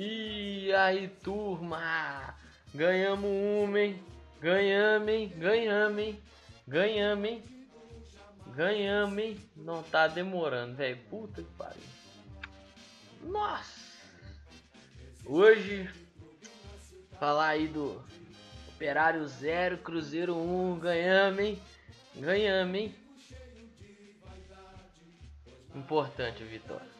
E 0.00 0.72
aí, 0.74 1.08
turma? 1.08 2.32
Ganhamos 2.72 3.28
uma, 3.28 3.80
hein? 3.80 4.00
Ganhamos, 4.40 5.08
hein? 5.08 5.32
Ganhamos, 5.36 5.98
hein? 5.98 6.22
Ganhamos, 6.68 7.28
hein? 7.28 7.42
Ganhamos, 8.54 9.18
hein? 9.18 9.40
Não 9.56 9.82
tá 9.82 10.06
demorando, 10.06 10.76
velho. 10.76 10.98
Puta 11.10 11.42
que 11.42 11.50
pariu. 11.54 11.82
Nossa! 13.24 13.80
Hoje, 15.26 15.90
falar 17.18 17.48
aí 17.48 17.66
do 17.66 18.00
Operário 18.68 19.26
0, 19.26 19.78
Cruzeiro 19.78 20.36
1. 20.36 20.74
Um. 20.74 20.78
Ganhamos, 20.78 21.40
hein? 21.40 21.58
Ganhamos, 22.14 22.76
hein? 22.76 22.94
Importante 25.74 26.44
vitória. 26.44 26.97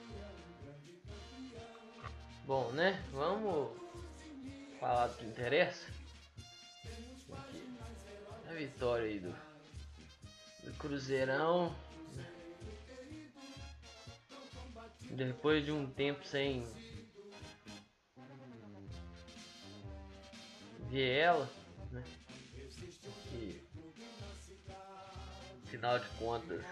Bom, 2.49 2.73
né? 2.73 2.99
Vamos 3.13 3.79
falar 4.81 5.09
do 5.09 5.19
que 5.19 5.27
interessa. 5.27 5.87
A 8.49 8.55
vitória 8.55 9.05
aí 9.05 9.21
do, 9.21 9.37
do 10.65 10.73
Cruzeirão. 10.79 11.77
Depois 15.11 15.63
de 15.63 15.73
um 15.73 15.91
tempo 15.91 16.25
sem 16.25 16.67
ver 20.89 21.19
ela, 21.19 21.51
né? 21.93 22.03
E, 23.35 23.63
final 25.67 25.99
de 25.99 26.09
contas, 26.17 26.65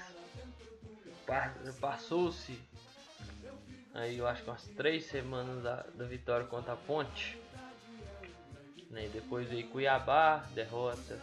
passou-se 1.78 2.58
aí 3.96 4.18
eu 4.18 4.26
acho 4.26 4.42
que 4.42 4.50
umas 4.50 4.66
três 4.76 5.06
semanas 5.06 5.62
da, 5.62 5.82
da 5.94 6.04
vitória 6.04 6.46
contra 6.46 6.74
a 6.74 6.76
Ponte. 6.76 7.38
Né? 8.90 9.08
Depois 9.12 9.48
veio 9.48 9.68
Cuiabá, 9.68 10.38
derrota. 10.54 11.20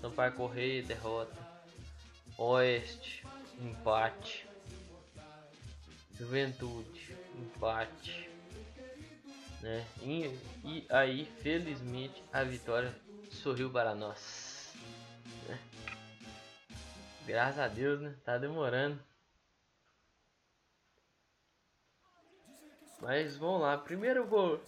Sampaio 0.00 0.32
Correia, 0.34 0.82
derrota. 0.82 1.36
Oeste, 2.36 3.24
empate. 3.60 4.46
Juventude, 6.18 7.16
empate. 7.36 8.28
Né? 9.62 9.84
E, 10.02 10.38
e 10.64 10.86
aí, 10.90 11.24
felizmente, 11.42 12.22
a 12.32 12.42
vitória 12.42 12.94
sorriu 13.30 13.70
para 13.70 13.94
nós. 13.94 14.72
Né? 15.48 15.58
Graças 17.26 17.58
a 17.58 17.68
Deus, 17.68 18.00
né? 18.00 18.14
Tá 18.24 18.36
demorando. 18.36 19.00
Mas 23.04 23.36
vamos 23.36 23.60
lá, 23.60 23.76
primeiro 23.76 24.24
vou 24.24 24.58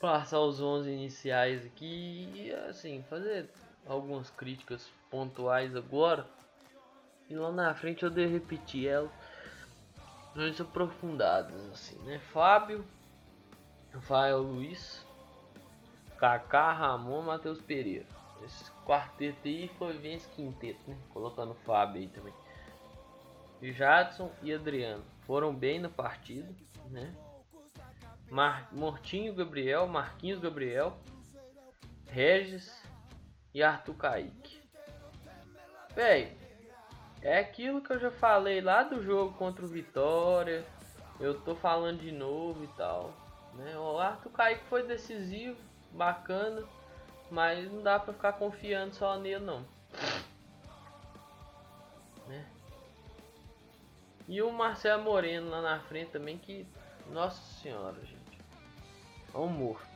passar 0.00 0.40
os 0.40 0.62
11 0.62 0.90
iniciais 0.90 1.66
aqui 1.66 2.30
e 2.34 2.50
assim, 2.70 3.04
fazer 3.10 3.50
algumas 3.86 4.30
críticas 4.30 4.90
pontuais 5.10 5.76
agora. 5.76 6.26
E 7.28 7.36
lá 7.36 7.52
na 7.52 7.74
frente 7.74 8.02
eu 8.02 8.08
devo 8.10 8.32
repetir 8.32 8.88
elas 8.88 9.10
mais 10.34 10.58
aprofundadas 10.58 11.60
assim, 11.70 11.98
né? 11.98 12.18
Fábio, 12.32 12.82
Rafael 13.92 14.38
Luiz, 14.38 15.04
Kaká, 16.16 16.72
Ramon, 16.72 17.20
Matheus 17.20 17.60
Pereira. 17.60 18.06
Esse 18.42 18.70
quarteto 18.86 19.46
aí 19.46 19.68
foi 19.78 19.98
bem 19.98 20.18
quinteto, 20.34 20.80
né? 20.88 20.96
Colocando 21.12 21.50
o 21.50 21.56
Fábio 21.66 22.00
aí 22.00 22.08
também. 22.08 22.32
Jadson 23.72 24.30
e 24.42 24.52
Adriano 24.52 25.04
foram 25.26 25.54
bem 25.54 25.78
na 25.78 25.88
partida, 25.88 26.48
né? 26.90 27.14
Mar 28.30 28.68
Mortinho 28.72 29.34
Gabriel, 29.34 29.86
Marquinhos 29.86 30.40
Gabriel, 30.40 30.96
Regis 32.08 32.82
e 33.52 33.62
Arthur 33.62 33.94
Kaique. 33.94 34.60
Véi, 35.94 36.36
é 37.22 37.38
aquilo 37.38 37.80
que 37.80 37.92
eu 37.92 37.98
já 37.98 38.10
falei 38.10 38.60
lá 38.60 38.82
do 38.82 39.02
jogo 39.02 39.36
contra 39.38 39.64
o 39.64 39.68
Vitória. 39.68 40.64
Eu 41.20 41.40
tô 41.40 41.54
falando 41.54 42.00
de 42.00 42.10
novo 42.10 42.64
e 42.64 42.68
tal. 42.76 43.14
Né? 43.54 43.78
O 43.78 43.98
Arthur 43.98 44.30
Kaique 44.32 44.64
foi 44.64 44.82
decisivo, 44.82 45.56
bacana, 45.92 46.64
mas 47.30 47.70
não 47.70 47.82
dá 47.82 47.98
pra 48.00 48.12
ficar 48.12 48.32
confiando 48.34 48.94
só 48.94 49.16
nele 49.16 49.44
não. 49.44 49.64
E 54.26 54.40
o 54.40 54.50
Marcelo 54.52 55.02
Moreno 55.02 55.50
lá 55.50 55.60
na 55.60 55.80
frente 55.80 56.10
também, 56.10 56.38
que. 56.38 56.66
Nossa 57.10 57.42
senhora, 57.60 58.00
gente. 58.00 58.38
É 59.34 59.38
um 59.38 59.48
morto. 59.48 59.86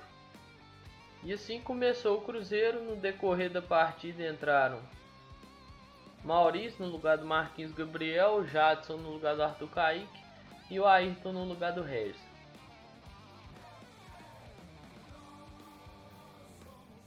E 1.25 1.33
assim 1.33 1.61
começou 1.61 2.19
o 2.19 2.21
Cruzeiro. 2.21 2.85
No 2.85 2.97
decorrer 2.97 3.51
da 3.51 3.63
partida 3.63 4.29
entraram 4.29 4.81
Maurício 6.25 6.85
no 6.85 6.91
lugar 6.91 7.17
do 7.17 7.25
Marquinhos 7.25 7.73
Gabriel, 7.73 8.47
Jadson 8.47 8.97
no 8.97 9.13
lugar 9.13 9.37
do 9.37 9.43
Arthur 9.43 9.69
Kaique 9.69 10.25
e 10.71 10.79
o 10.79 10.87
Ayrton 10.87 11.33
no 11.33 11.45
lugar 11.45 11.73
do 11.73 11.83
Regis. 11.83 12.21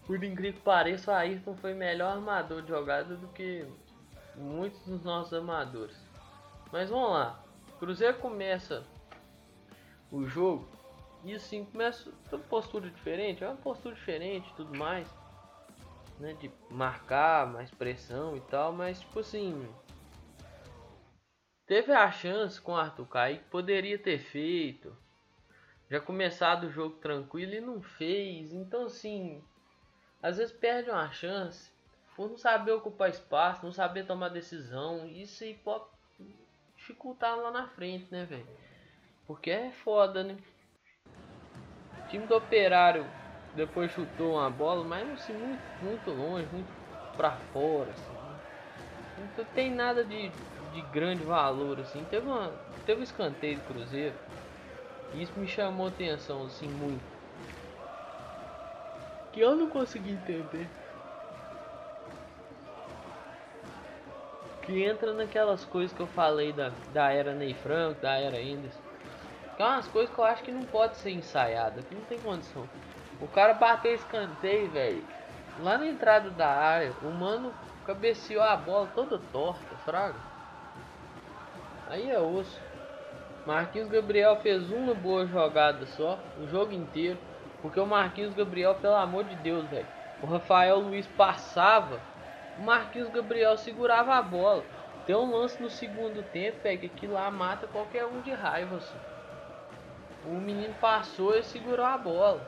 Por 0.07 0.23
incrível 0.23 0.53
que 0.53 0.65
pareça, 0.65 1.11
o 1.11 1.15
Ayrton 1.15 1.55
foi 1.55 1.73
melhor 1.73 2.13
armador 2.13 2.61
de 2.61 2.69
jogada 2.69 3.15
do 3.15 3.27
que 3.29 3.65
muitos 4.35 4.81
dos 4.81 5.03
nossos 5.03 5.33
armadores. 5.33 5.95
Mas 6.71 6.89
vamos 6.89 7.11
lá. 7.11 7.43
Cruzeiro 7.79 8.17
começa 8.19 8.85
o 10.11 10.25
jogo 10.25 10.69
e 11.23 11.33
assim 11.33 11.65
começa 11.65 12.11
uma 12.31 12.39
postura 12.39 12.89
diferente, 12.89 13.43
é 13.43 13.47
uma 13.47 13.57
postura 13.57 13.93
diferente 13.93 14.53
tudo 14.55 14.77
mais. 14.77 15.07
Né, 16.19 16.33
de 16.33 16.51
marcar 16.69 17.47
mais 17.47 17.71
pressão 17.71 18.37
e 18.37 18.41
tal, 18.41 18.71
mas 18.71 18.99
tipo 18.99 19.19
assim. 19.19 19.67
Teve 21.65 21.91
a 21.93 22.11
chance 22.11 22.61
com 22.61 22.73
o 22.73 22.77
Arthur 22.77 23.07
Kaique, 23.07 23.45
poderia 23.45 23.97
ter 23.97 24.19
feito. 24.19 24.95
Já 25.89 25.99
começado 25.99 26.65
o 26.65 26.71
jogo 26.71 26.97
tranquilo 26.97 27.53
e 27.55 27.61
não 27.61 27.81
fez. 27.81 28.53
Então 28.53 28.85
assim, 28.85 29.43
às 30.21 30.37
vezes 30.37 30.53
perde 30.53 30.91
uma 30.91 31.11
chance 31.11 31.71
por 32.15 32.29
não 32.29 32.37
saber 32.37 32.71
ocupar 32.71 33.09
espaço, 33.09 33.65
não 33.65 33.71
saber 33.71 34.05
tomar 34.05 34.29
decisão. 34.29 35.07
Isso 35.07 35.43
aí 35.43 35.55
pode 35.55 35.85
dificultar 36.91 37.37
lá 37.37 37.51
na 37.51 37.67
frente, 37.69 38.05
né, 38.11 38.25
velho? 38.25 38.47
Porque 39.25 39.49
é 39.49 39.71
foda, 39.71 40.23
né? 40.23 40.37
O 42.05 42.09
time 42.09 42.27
do 42.27 42.35
Operário 42.35 43.05
depois 43.55 43.91
chutou 43.91 44.33
uma 44.33 44.49
bola, 44.49 44.83
mas 44.83 45.07
não 45.07 45.17
se 45.17 45.33
muito, 45.33 45.61
muito 45.81 46.11
longe, 46.11 46.47
muito 46.51 46.69
pra 47.15 47.31
fora, 47.53 47.91
assim. 47.91 48.17
Não 49.17 49.45
tem 49.45 49.71
nada 49.71 50.03
de, 50.03 50.29
de 50.71 50.81
grande 50.81 51.23
valor, 51.23 51.79
assim. 51.79 52.03
Teve, 52.05 52.25
uma, 52.27 52.51
teve 52.85 53.01
um 53.01 53.03
escanteio 53.03 53.57
do 53.57 53.65
Cruzeiro. 53.65 54.15
E 55.13 55.21
isso 55.21 55.37
me 55.39 55.47
chamou 55.47 55.87
atenção, 55.87 56.45
assim, 56.45 56.67
muito. 56.69 57.03
Que 59.31 59.39
eu 59.39 59.55
não 59.55 59.69
consegui 59.69 60.11
entender. 60.11 60.80
Que 64.61 64.83
entra 64.83 65.13
naquelas 65.13 65.65
coisas 65.65 65.95
que 65.95 66.01
eu 66.01 66.07
falei 66.07 66.53
da, 66.53 66.71
da 66.93 67.11
era 67.11 67.33
Ney 67.33 67.53
Franco, 67.53 68.01
da 68.01 68.13
era 68.13 68.39
Enders. 68.39 68.77
Que 69.55 69.63
é 69.63 69.65
umas 69.65 69.87
coisas 69.87 70.13
que 70.13 70.19
eu 70.19 70.25
acho 70.25 70.43
que 70.43 70.51
não 70.51 70.63
pode 70.63 70.97
ser 70.97 71.11
ensaiada, 71.11 71.81
que 71.81 71.95
não 71.95 72.01
tem 72.03 72.19
condição. 72.19 72.67
O 73.19 73.27
cara 73.27 73.53
bateu 73.53 73.93
escanteio, 73.93 74.69
velho. 74.69 75.03
Lá 75.59 75.77
na 75.77 75.87
entrada 75.87 76.29
da 76.29 76.47
área, 76.47 76.93
o 77.03 77.11
mano 77.11 77.53
cabeceou 77.85 78.41
a 78.41 78.55
bola 78.55 78.87
toda 78.95 79.19
torta, 79.31 79.75
fraga. 79.83 80.15
Aí 81.89 82.09
é 82.09 82.19
osso. 82.19 82.59
Marquinhos 83.45 83.89
Gabriel 83.89 84.37
fez 84.37 84.71
uma 84.71 84.93
boa 84.93 85.25
jogada 85.25 85.85
só, 85.87 86.19
o 86.39 86.47
jogo 86.47 86.71
inteiro. 86.71 87.17
Porque 87.61 87.79
o 87.79 87.85
Marquinhos 87.85 88.33
Gabriel, 88.33 88.75
pelo 88.75 88.95
amor 88.95 89.23
de 89.23 89.35
Deus, 89.35 89.67
velho. 89.67 89.85
O 90.21 90.25
Rafael 90.25 90.79
Luiz 90.79 91.05
passava 91.07 91.99
Marquinhos 92.57 93.09
Gabriel 93.09 93.57
segurava 93.57 94.15
a 94.15 94.21
bola. 94.21 94.63
Tem 95.05 95.15
um 95.15 95.31
lance 95.31 95.61
no 95.61 95.69
segundo 95.69 96.21
tempo, 96.23 96.59
pega 96.61 96.87
que 96.87 97.07
lá 97.07 97.29
mata 97.31 97.67
qualquer 97.67 98.05
um 98.05 98.21
de 98.21 98.31
raiva. 98.31 98.77
Assim. 98.77 98.97
O 100.25 100.39
menino 100.39 100.73
passou 100.75 101.35
e 101.35 101.43
segurou 101.43 101.85
a 101.85 101.97
bola. 101.97 102.41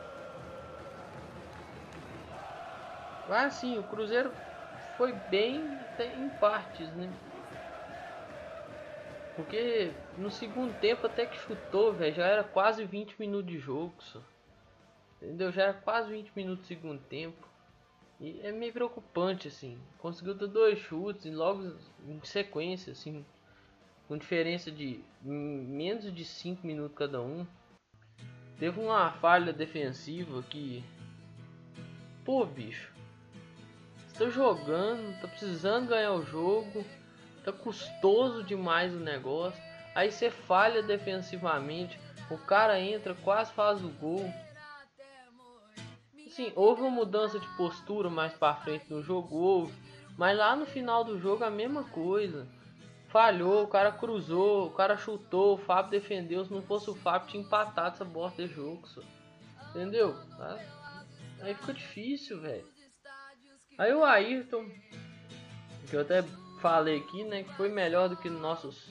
Mas 3.28 3.56
assim, 3.56 3.78
o 3.78 3.84
Cruzeiro 3.84 4.32
foi 4.98 5.14
bem 5.14 5.80
em 6.16 6.30
partes, 6.30 6.94
né? 6.94 7.10
Porque 9.36 9.92
no 10.18 10.30
segundo 10.30 10.74
tempo 10.76 11.08
até 11.08 11.26
que 11.26 11.36
chutou, 11.38 11.94
velho, 11.94 12.14
já 12.14 12.28
era 12.28 12.44
quase 12.44 12.86
20 12.86 13.20
minutos 13.20 13.52
de 13.52 13.58
jogo, 13.58 13.94
só. 14.00 14.20
Entendeu? 15.22 15.52
Já 15.52 15.64
era 15.64 15.74
quase 15.74 16.12
20 16.12 16.32
minutos 16.36 16.66
do 16.66 16.68
segundo 16.68 17.02
tempo. 17.06 17.53
E 18.24 18.40
é 18.42 18.54
meio 18.54 18.72
preocupante, 18.72 19.50
assim. 19.50 19.78
Conseguiu 19.98 20.34
ter 20.38 20.48
dois 20.48 20.80
chutes 20.80 21.26
e 21.26 21.30
logo 21.30 21.76
em 22.08 22.22
sequência, 22.24 22.94
assim. 22.94 23.26
com 24.08 24.18
diferença 24.18 24.72
de 24.72 25.04
menos 25.22 26.14
de 26.14 26.24
5 26.24 26.66
minutos 26.66 26.98
cada 26.98 27.22
um. 27.22 27.46
Teve 28.58 28.80
uma 28.80 29.12
falha 29.12 29.52
defensiva 29.52 30.42
que. 30.44 30.82
Pô, 32.24 32.46
bicho. 32.46 32.94
Você 34.08 34.24
tá 34.24 34.30
jogando, 34.30 35.20
tá 35.20 35.28
precisando 35.28 35.90
ganhar 35.90 36.14
o 36.14 36.24
jogo, 36.24 36.86
tá 37.44 37.52
custoso 37.52 38.42
demais 38.42 38.94
o 38.94 39.00
negócio. 39.00 39.62
Aí 39.94 40.10
você 40.10 40.32
falha 40.32 40.82
defensivamente, 40.82 42.00
o 42.30 42.38
cara 42.38 42.80
entra, 42.80 43.14
quase 43.16 43.52
faz 43.52 43.84
o 43.84 43.90
gol. 43.90 44.34
Sim, 46.36 46.52
houve 46.56 46.82
uma 46.82 46.90
mudança 46.90 47.40
de 47.40 47.48
postura 47.56 48.10
mais 48.10 48.34
para 48.34 48.56
frente 48.56 48.92
no 48.92 49.04
jogo, 49.04 49.36
houve, 49.36 49.74
mas 50.18 50.36
lá 50.36 50.56
no 50.56 50.66
final 50.66 51.04
do 51.04 51.20
jogo 51.20 51.44
a 51.44 51.50
mesma 51.52 51.84
coisa. 51.84 52.48
Falhou, 53.10 53.64
o 53.64 53.68
cara 53.68 53.92
cruzou, 53.92 54.66
o 54.66 54.72
cara 54.72 54.98
chutou, 54.98 55.54
o 55.54 55.58
Fábio 55.60 55.92
defendeu. 55.92 56.44
Se 56.44 56.52
não 56.52 56.64
fosse 56.64 56.90
o 56.90 56.96
Fábio, 56.96 57.28
tinha 57.30 57.44
empatado 57.44 57.94
essa 57.94 58.04
bosta 58.04 58.48
de 58.48 58.52
jogo. 58.52 58.88
Só. 58.88 59.02
Entendeu? 59.70 60.16
Aí 61.40 61.54
fica 61.54 61.72
difícil, 61.72 62.42
velho. 62.42 62.66
Aí 63.78 63.94
o 63.94 64.04
Ayrton, 64.04 64.66
que 65.88 65.96
eu 65.96 66.02
até 66.02 66.24
falei 66.60 66.98
aqui, 66.98 67.24
né, 67.24 67.44
que 67.44 67.54
foi 67.54 67.70
melhor 67.70 68.10
do 68.10 68.18
que 68.18 68.30
nossos 68.32 68.90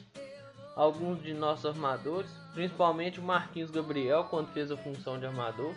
alguns 0.76 1.20
de 1.20 1.34
nossos 1.34 1.66
armadores, 1.66 2.30
principalmente 2.54 3.18
o 3.18 3.22
Marquinhos 3.22 3.70
Gabriel 3.70 4.24
quando 4.30 4.52
fez 4.52 4.70
a 4.70 4.76
função 4.76 5.18
de 5.18 5.26
armador, 5.26 5.74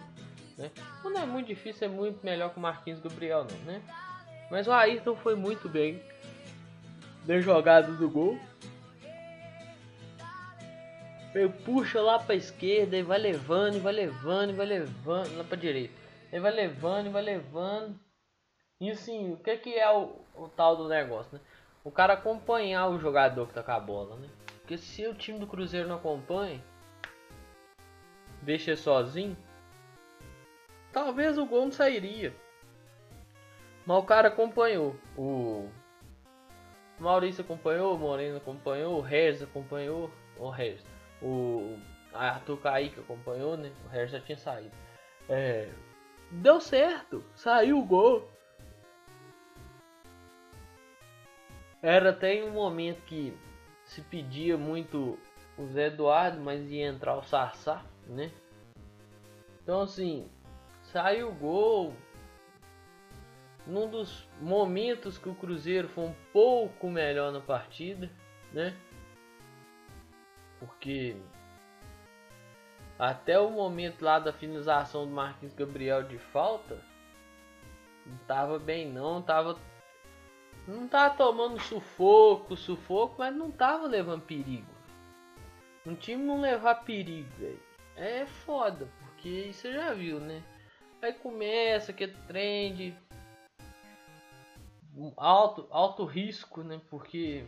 né? 0.58 0.72
Não 1.04 1.18
é 1.18 1.26
muito 1.26 1.48
difícil, 1.48 1.88
é 1.88 1.92
muito 1.92 2.24
melhor 2.26 2.52
que 2.52 2.58
o 2.58 2.62
Marquinhos 2.62 3.00
Gabriel 3.00 3.46
não, 3.46 3.58
né? 3.66 3.82
Mas 4.50 4.68
o 4.68 4.72
Ayrton 4.72 5.16
foi 5.16 5.36
muito 5.36 5.68
bem 5.68 6.02
da 7.26 7.40
jogada 7.40 7.92
do 7.92 8.10
gol. 8.10 8.40
Ele 11.34 11.50
puxa 11.50 12.02
lá 12.02 12.18
pra 12.18 12.36
esquerda 12.36 12.96
e 12.96 13.04
vai 13.04 13.18
levando, 13.18 13.76
e 13.76 13.80
vai 13.80 13.92
levando, 13.92 14.52
e 14.52 14.54
vai 14.54 14.66
levando, 14.66 15.38
lá 15.38 15.44
pra 15.44 15.58
direita. 15.58 15.94
Ele 16.32 16.42
vai 16.42 16.52
levando, 16.52 17.08
e 17.08 17.10
vai 17.10 17.22
levando. 17.22 18.00
E 18.80 18.90
assim, 18.90 19.34
o 19.34 19.38
que, 19.38 19.58
que 19.58 19.74
é 19.76 19.92
o, 19.92 20.22
o 20.36 20.48
tal 20.48 20.78
do 20.78 20.88
negócio, 20.88 21.34
né? 21.34 21.42
O 21.84 21.92
cara 21.92 22.14
acompanhar 22.14 22.88
o 22.88 23.00
jogador 23.00 23.48
que 23.48 23.54
tá 23.54 23.62
com 23.62 23.72
a 23.72 23.80
bola, 23.80 24.16
né? 24.16 24.30
Porque 24.62 24.78
se 24.78 25.06
o 25.08 25.14
time 25.14 25.38
do 25.38 25.46
Cruzeiro 25.46 25.88
não 25.88 25.98
acompanha, 25.98 26.64
deixa 28.42 28.76
sozinho, 28.76 29.38
talvez 30.96 31.38
o 31.38 31.46
gol 31.46 31.66
não 31.66 31.72
sairia. 31.74 32.34
Mas 33.86 33.98
o 33.98 34.04
cara 34.04 34.30
acompanhou. 34.30 34.96
O 35.18 35.70
Maurício 36.98 37.44
acompanhou, 37.44 37.96
o 37.96 38.00
Moreno 38.00 38.38
acompanhou, 38.38 38.98
o 38.98 39.02
Regis 39.02 39.44
acompanhou, 39.44 40.10
o 40.38 40.50
Regis, 40.50 40.86
o 41.22 41.78
Arthur 42.14 42.58
Kaique 42.62 43.02
acompanhou, 43.02 43.58
né? 43.58 43.74
O 43.86 43.90
Regis 43.90 44.12
já 44.12 44.22
tinha 44.22 44.38
saído. 44.38 44.72
É, 45.28 45.70
deu 46.32 46.62
certo, 46.62 47.22
saiu 47.36 47.78
o 47.78 47.86
gol. 47.86 48.32
Era 51.82 52.12
até 52.12 52.42
um 52.42 52.52
momento 52.52 53.02
que 53.02 53.38
se 53.84 54.02
pedia 54.02 54.58
muito 54.58 55.20
o 55.58 55.68
Zé 55.68 55.88
Eduardo, 55.88 56.40
mas 56.40 56.72
ia 56.72 56.88
entrar 56.88 57.18
o 57.18 57.24
Sassá, 57.24 57.84
né? 58.08 58.32
Então 59.62 59.82
assim, 59.82 60.30
saiu 60.96 61.28
o 61.28 61.36
gol, 61.36 61.94
num 63.68 63.90
dos 63.90 64.26
momentos 64.40 65.18
que 65.18 65.28
o 65.28 65.36
Cruzeiro 65.36 65.90
foi 65.90 66.06
um 66.06 66.16
pouco 66.32 66.90
melhor 66.90 67.34
na 67.34 67.42
partida, 67.42 68.10
né? 68.54 68.74
Porque 70.58 71.18
até 72.98 73.38
o 73.38 73.52
momento 73.52 74.06
lá 74.06 74.20
da 74.20 74.32
finalização 74.32 75.06
do 75.06 75.12
Marquinhos 75.12 75.54
Gabriel 75.54 76.04
de 76.04 76.18
falta, 76.18 76.82
não 78.06 78.18
tava 78.20 78.58
bem 78.58 78.90
não, 78.90 79.22
tava 79.22 79.60
não 80.66 80.88
tava 80.88 81.18
tomando 81.18 81.60
sufoco, 81.60 82.56
sufoco, 82.56 83.16
mas 83.20 83.36
não 83.36 83.52
tava 83.52 83.86
levando 83.86 84.22
perigo. 84.22 84.74
Um 85.86 85.94
time 85.94 86.24
não 86.24 86.40
levar 86.40 86.86
perigo, 86.86 87.60
é 87.98 88.26
foda, 88.26 88.88
porque 89.02 89.52
você 89.52 89.74
já 89.74 89.94
viu, 89.94 90.22
né? 90.22 90.42
Aí 91.06 91.14
começa 91.14 91.94
que 91.94 92.08
trend, 92.08 92.98
alto, 95.16 95.68
alto 95.70 96.04
risco, 96.04 96.64
né? 96.64 96.82
Porque 96.90 97.46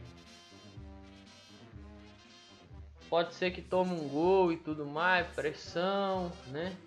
pode 3.09 3.33
ser 3.33 3.49
que 3.49 3.63
tome 3.63 3.93
um 3.93 4.07
gol 4.09 4.53
e 4.53 4.57
tudo 4.57 4.85
mais, 4.85 5.25
pressão, 5.29 6.31
né? 6.49 6.77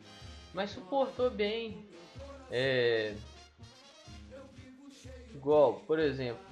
Mas 0.55 0.71
suportou 0.71 1.29
bem. 1.29 1.85
É... 2.53 3.17
Igual, 5.35 5.81
por 5.89 5.99
exemplo. 5.99 6.45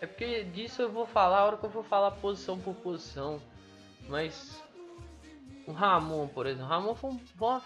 É 0.00 0.08
porque 0.08 0.42
disso 0.42 0.82
eu 0.82 0.90
vou 0.90 1.06
falar 1.06 1.38
a 1.38 1.44
hora 1.44 1.56
que 1.56 1.64
eu 1.64 1.70
vou 1.70 1.84
falar 1.84 2.10
posição 2.10 2.58
por 2.58 2.74
posição. 2.74 3.40
Mas 4.08 4.60
o 5.68 5.72
Ramon, 5.72 6.26
por 6.28 6.46
exemplo. 6.46 6.64
O 6.64 6.68
Ramon 6.68 6.94
foi, 6.94 7.10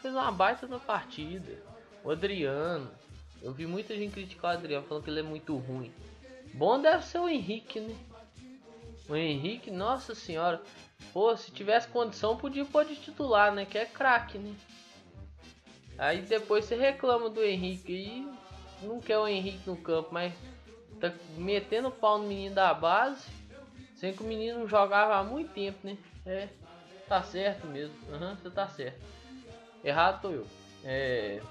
fez 0.02 0.12
uma 0.12 0.32
baita 0.32 0.66
na 0.66 0.81
partida. 0.81 1.62
O 2.02 2.10
Adriano. 2.10 2.90
Eu 3.40 3.52
vi 3.52 3.64
muita 3.64 3.94
gente 3.96 4.12
criticar 4.12 4.54
o 4.54 4.58
Adriano 4.58 4.84
falando 4.84 5.04
que 5.04 5.10
ele 5.10 5.20
é 5.20 5.22
muito 5.22 5.56
ruim. 5.56 5.93
Bom 6.52 6.81
deve 6.81 7.04
ser 7.04 7.20
o 7.20 7.28
Henrique, 7.28 7.78
né? 7.78 7.94
O 9.08 9.14
Henrique, 9.14 9.70
nossa 9.70 10.16
senhora. 10.16 10.60
Pô, 11.12 11.37
se 11.37 11.52
tivesse 11.52 11.87
condição, 11.88 12.37
podia 12.37 12.64
pôr 12.64 12.84
de 12.84 12.96
titular, 12.96 13.54
né? 13.54 13.64
Que 13.64 13.78
é 13.78 13.87
craque, 13.87 14.37
né? 14.37 14.52
Aí 15.96 16.22
depois 16.22 16.64
você 16.64 16.75
reclama 16.75 17.31
do 17.31 17.43
Henrique 17.43 17.93
e 17.93 18.84
não 18.84 19.00
quer 19.00 19.19
o 19.19 19.28
Henrique 19.28 19.69
no 19.69 19.76
campo, 19.76 20.08
mas 20.10 20.34
tá 20.98 21.12
metendo 21.36 21.88
pau 21.88 22.19
no 22.19 22.27
menino 22.27 22.56
da 22.56 22.74
base. 22.74 23.29
Sem 23.94 24.12
que 24.12 24.24
o 24.24 24.27
menino 24.27 24.67
jogava 24.67 25.17
há 25.17 25.22
muito 25.22 25.53
tempo, 25.53 25.79
né? 25.84 25.96
É, 26.27 26.48
tá 27.12 27.22
certo 27.22 27.66
mesmo. 27.66 27.94
Aham, 28.10 28.34
você 28.36 28.48
tá 28.48 28.66
certo. 28.66 29.04
Errado 29.84 30.22
tô 30.22 30.31
eu. 30.31 30.46
É. 30.82 31.42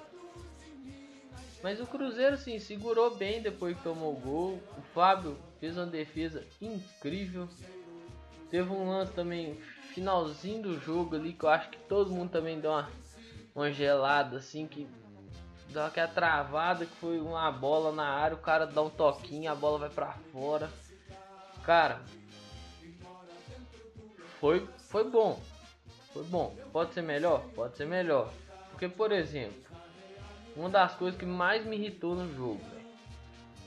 Mas 1.61 1.79
o 1.79 1.85
Cruzeiro 1.85 2.35
sim 2.35 2.57
segurou 2.57 3.15
bem 3.15 3.43
depois 3.43 3.77
que 3.77 3.83
tomou 3.83 4.13
o 4.13 4.19
gol. 4.19 4.63
O 4.75 4.81
Fábio 4.81 5.37
fez 5.59 5.77
uma 5.77 5.85
defesa 5.85 6.43
incrível. 6.59 7.47
Teve 8.49 8.71
um 8.71 8.89
lance 8.89 9.13
também 9.13 9.55
finalzinho 9.93 10.63
do 10.63 10.79
jogo 10.79 11.15
ali 11.15 11.33
que 11.33 11.45
eu 11.45 11.49
acho 11.49 11.69
que 11.69 11.77
todo 11.81 12.09
mundo 12.09 12.31
também 12.31 12.59
deu 12.59 12.71
uma, 12.71 12.89
uma 13.53 13.71
gelada 13.71 14.37
assim 14.37 14.65
que 14.65 14.89
deu 15.69 15.85
aquela 15.85 16.07
travada 16.07 16.87
que 16.87 16.95
foi 16.95 17.19
uma 17.19 17.51
bola 17.51 17.91
na 17.91 18.07
área, 18.07 18.35
o 18.35 18.41
cara 18.41 18.65
dá 18.65 18.81
um 18.81 18.89
toquinho, 18.89 19.51
a 19.51 19.55
bola 19.55 19.77
vai 19.77 19.89
para 19.89 20.13
fora. 20.31 20.71
Cara, 21.63 22.01
foi 24.39 24.67
foi 24.89 25.09
bom. 25.09 25.39
Foi 26.13 26.23
bom. 26.23 26.55
Pode 26.71 26.93
ser 26.93 27.01
melhor? 27.01 27.43
Pode 27.55 27.77
ser 27.77 27.85
melhor. 27.85 28.31
Porque 28.71 28.87
por 28.87 29.11
exemplo, 29.11 29.61
uma 30.55 30.69
das 30.69 30.93
coisas 30.95 31.19
que 31.19 31.25
mais 31.25 31.65
me 31.65 31.77
irritou 31.77 32.15
no 32.15 32.33
jogo. 32.35 32.61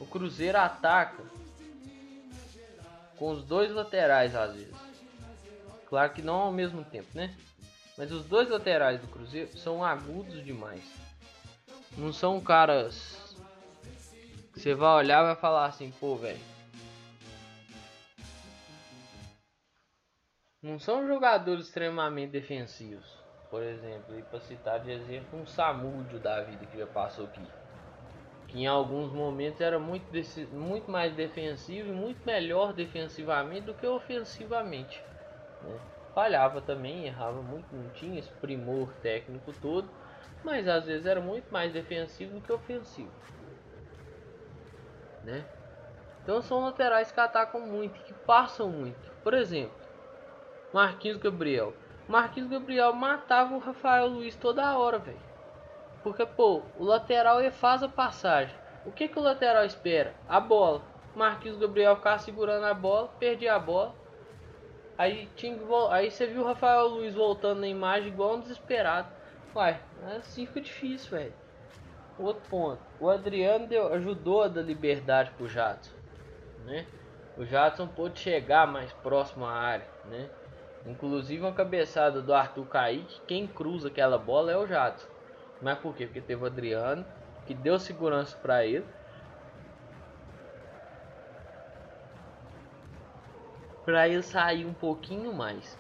O 0.01 0.07
Cruzeiro 0.07 0.59
ataca 0.59 1.23
com 3.17 3.31
os 3.31 3.45
dois 3.45 3.71
laterais 3.71 4.35
às 4.35 4.55
vezes. 4.55 4.75
Claro 5.89 6.13
que 6.13 6.23
não 6.23 6.35
ao 6.35 6.53
mesmo 6.53 6.85
tempo, 6.85 7.09
né? 7.15 7.35
Mas 7.97 8.11
os 8.11 8.25
dois 8.25 8.49
laterais 8.49 9.01
do 9.01 9.07
Cruzeiro 9.07 9.57
são 9.57 9.85
agudos 9.85 10.45
demais. 10.45 10.83
Não 11.97 12.13
são 12.13 12.41
caras 12.41 13.25
você 14.55 14.73
vai 14.73 14.95
olhar 14.95 15.23
e 15.23 15.27
vai 15.27 15.37
falar 15.37 15.67
assim, 15.67 15.91
pô, 15.99 16.17
velho. 16.17 16.54
Não 20.65 20.81
são 20.81 21.07
jogadores 21.07 21.67
extremamente 21.67 22.33
defensivos 22.33 23.25
por 23.55 23.63
exemplo, 23.63 24.19
e 24.19 24.23
para 24.23 24.41
citar 24.41 24.81
de 24.81 24.91
exemplo 24.91 25.39
um 25.39 25.47
Samúdio 25.47 26.19
da 26.19 26.41
vida 26.41 26.67
que 26.67 26.77
já 26.77 26.89
passou 26.89 27.27
aqui, 27.27 27.41
que 28.49 28.63
em 28.63 28.67
alguns 28.67 29.13
momentos 29.13 29.61
era 29.61 29.79
muito, 29.79 30.07
muito 30.53 30.91
mais 30.91 31.15
defensivo 31.15 31.89
e 31.89 31.93
muito 31.93 32.19
melhor 32.27 32.73
defensivamente 32.73 33.67
do 33.67 33.73
que 33.73 33.87
ofensivamente. 33.87 35.01
Né? 35.63 35.79
Falhava 36.13 36.61
também, 36.61 37.07
errava 37.07 37.41
muito, 37.43 37.67
não 37.73 37.89
tinha 37.91 38.19
esse 38.19 38.31
primor 38.41 38.93
técnico 38.95 39.53
todo, 39.63 39.89
mas 40.43 40.67
às 40.67 40.87
vezes 40.87 41.07
era 41.07 41.21
muito 41.21 41.47
mais 41.53 41.73
defensivo 41.73 42.35
do 42.35 42.41
que 42.41 42.53
ofensivo. 42.53 43.13
Né? 45.23 45.45
Então 46.25 46.43
são 46.43 46.65
laterais 46.65 47.13
que 47.13 47.21
atacam 47.21 47.61
muito, 47.61 48.01
que 48.01 48.13
passam 48.27 48.69
muito. 48.69 49.13
Por 49.23 49.33
exemplo, 49.33 49.84
Marquinhos 50.75 51.19
Gabriel 51.19 51.73
Marquinhos 52.09 52.51
Gabriel 52.51 52.93
matava 52.93 53.55
o 53.55 53.61
Rafael 53.61 54.09
Luiz 54.09 54.35
toda 54.35 54.77
hora, 54.77 54.99
velho. 54.99 55.17
Porque, 56.03 56.27
pô, 56.27 56.63
o 56.77 56.83
lateral 56.83 57.39
faz 57.53 57.85
a 57.85 57.89
passagem. 57.89 58.53
O 58.85 58.91
que, 58.91 59.07
que 59.07 59.17
o 59.17 59.23
lateral 59.23 59.65
espera? 59.65 60.13
A 60.29 60.41
bola. 60.41 60.83
Marquinhos 61.15 61.59
Gabriel 61.59 61.95
ficava 61.95 62.19
segurando 62.19 62.65
a 62.65 62.75
bola, 62.75 63.07
perdia 63.21 63.55
a 63.55 63.59
bola. 63.61 63.95
Aí, 64.99 65.29
tinha 65.37 65.57
aí 65.91 66.11
você 66.11 66.27
viu 66.27 66.43
o 66.43 66.45
Rafael 66.45 66.89
Luiz 66.89 67.15
voltando 67.15 67.61
na 67.61 67.69
imagem 67.69 68.09
igual 68.09 68.35
um 68.35 68.41
desesperado. 68.41 69.07
Uai, 69.55 69.81
assim 70.17 70.45
fica 70.45 70.61
difícil, 70.61 71.17
velho. 71.17 71.35
Outro 72.19 72.43
ponto. 72.51 72.83
O 72.99 73.09
Adriano 73.09 73.69
deu, 73.69 73.95
ajudou 73.95 74.43
a 74.43 74.49
dar 74.49 74.63
liberdade 74.63 75.31
pro 75.37 75.47
Jadson, 75.47 75.95
né? 76.65 76.85
O 77.37 77.45
Jadson 77.45 77.87
pôde 77.87 78.19
chegar 78.19 78.67
mais 78.67 78.93
próximo 78.93 79.45
à 79.45 79.53
área, 79.53 79.87
né? 80.07 80.29
Inclusive 80.87 81.43
uma 81.43 81.53
cabeçada 81.53 82.21
do 82.21 82.35
Arthur 82.35 82.67
Kaique, 82.67 83.21
quem 83.27 83.47
cruza 83.47 83.89
aquela 83.89 84.19
bola 84.19 84.53
é 84.53 84.57
o 84.57 84.67
Jadson. 84.67 85.09
Mas 85.63 85.79
por 85.79 85.95
quê? 85.95 86.05
Porque 86.05 86.21
teve 86.21 86.43
o 86.43 86.47
Adriano, 86.47 87.05
que 87.47 87.55
deu 87.55 87.79
segurança 87.79 88.37
para 88.37 88.67
ele. 88.67 88.85
Para 93.85 94.09
ele 94.09 94.23
sair 94.23 94.67
um 94.67 94.75
pouquinho 94.75 95.33
mais. 95.33 95.79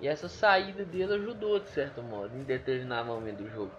E 0.00 0.06
essa 0.06 0.28
saída 0.28 0.84
dele 0.84 1.14
ajudou 1.14 1.58
de 1.58 1.68
certo 1.68 2.02
modo 2.02 2.36
em 2.36 2.42
determinado 2.42 3.06
momento 3.06 3.42
do 3.42 3.50
jogo. 3.50 3.72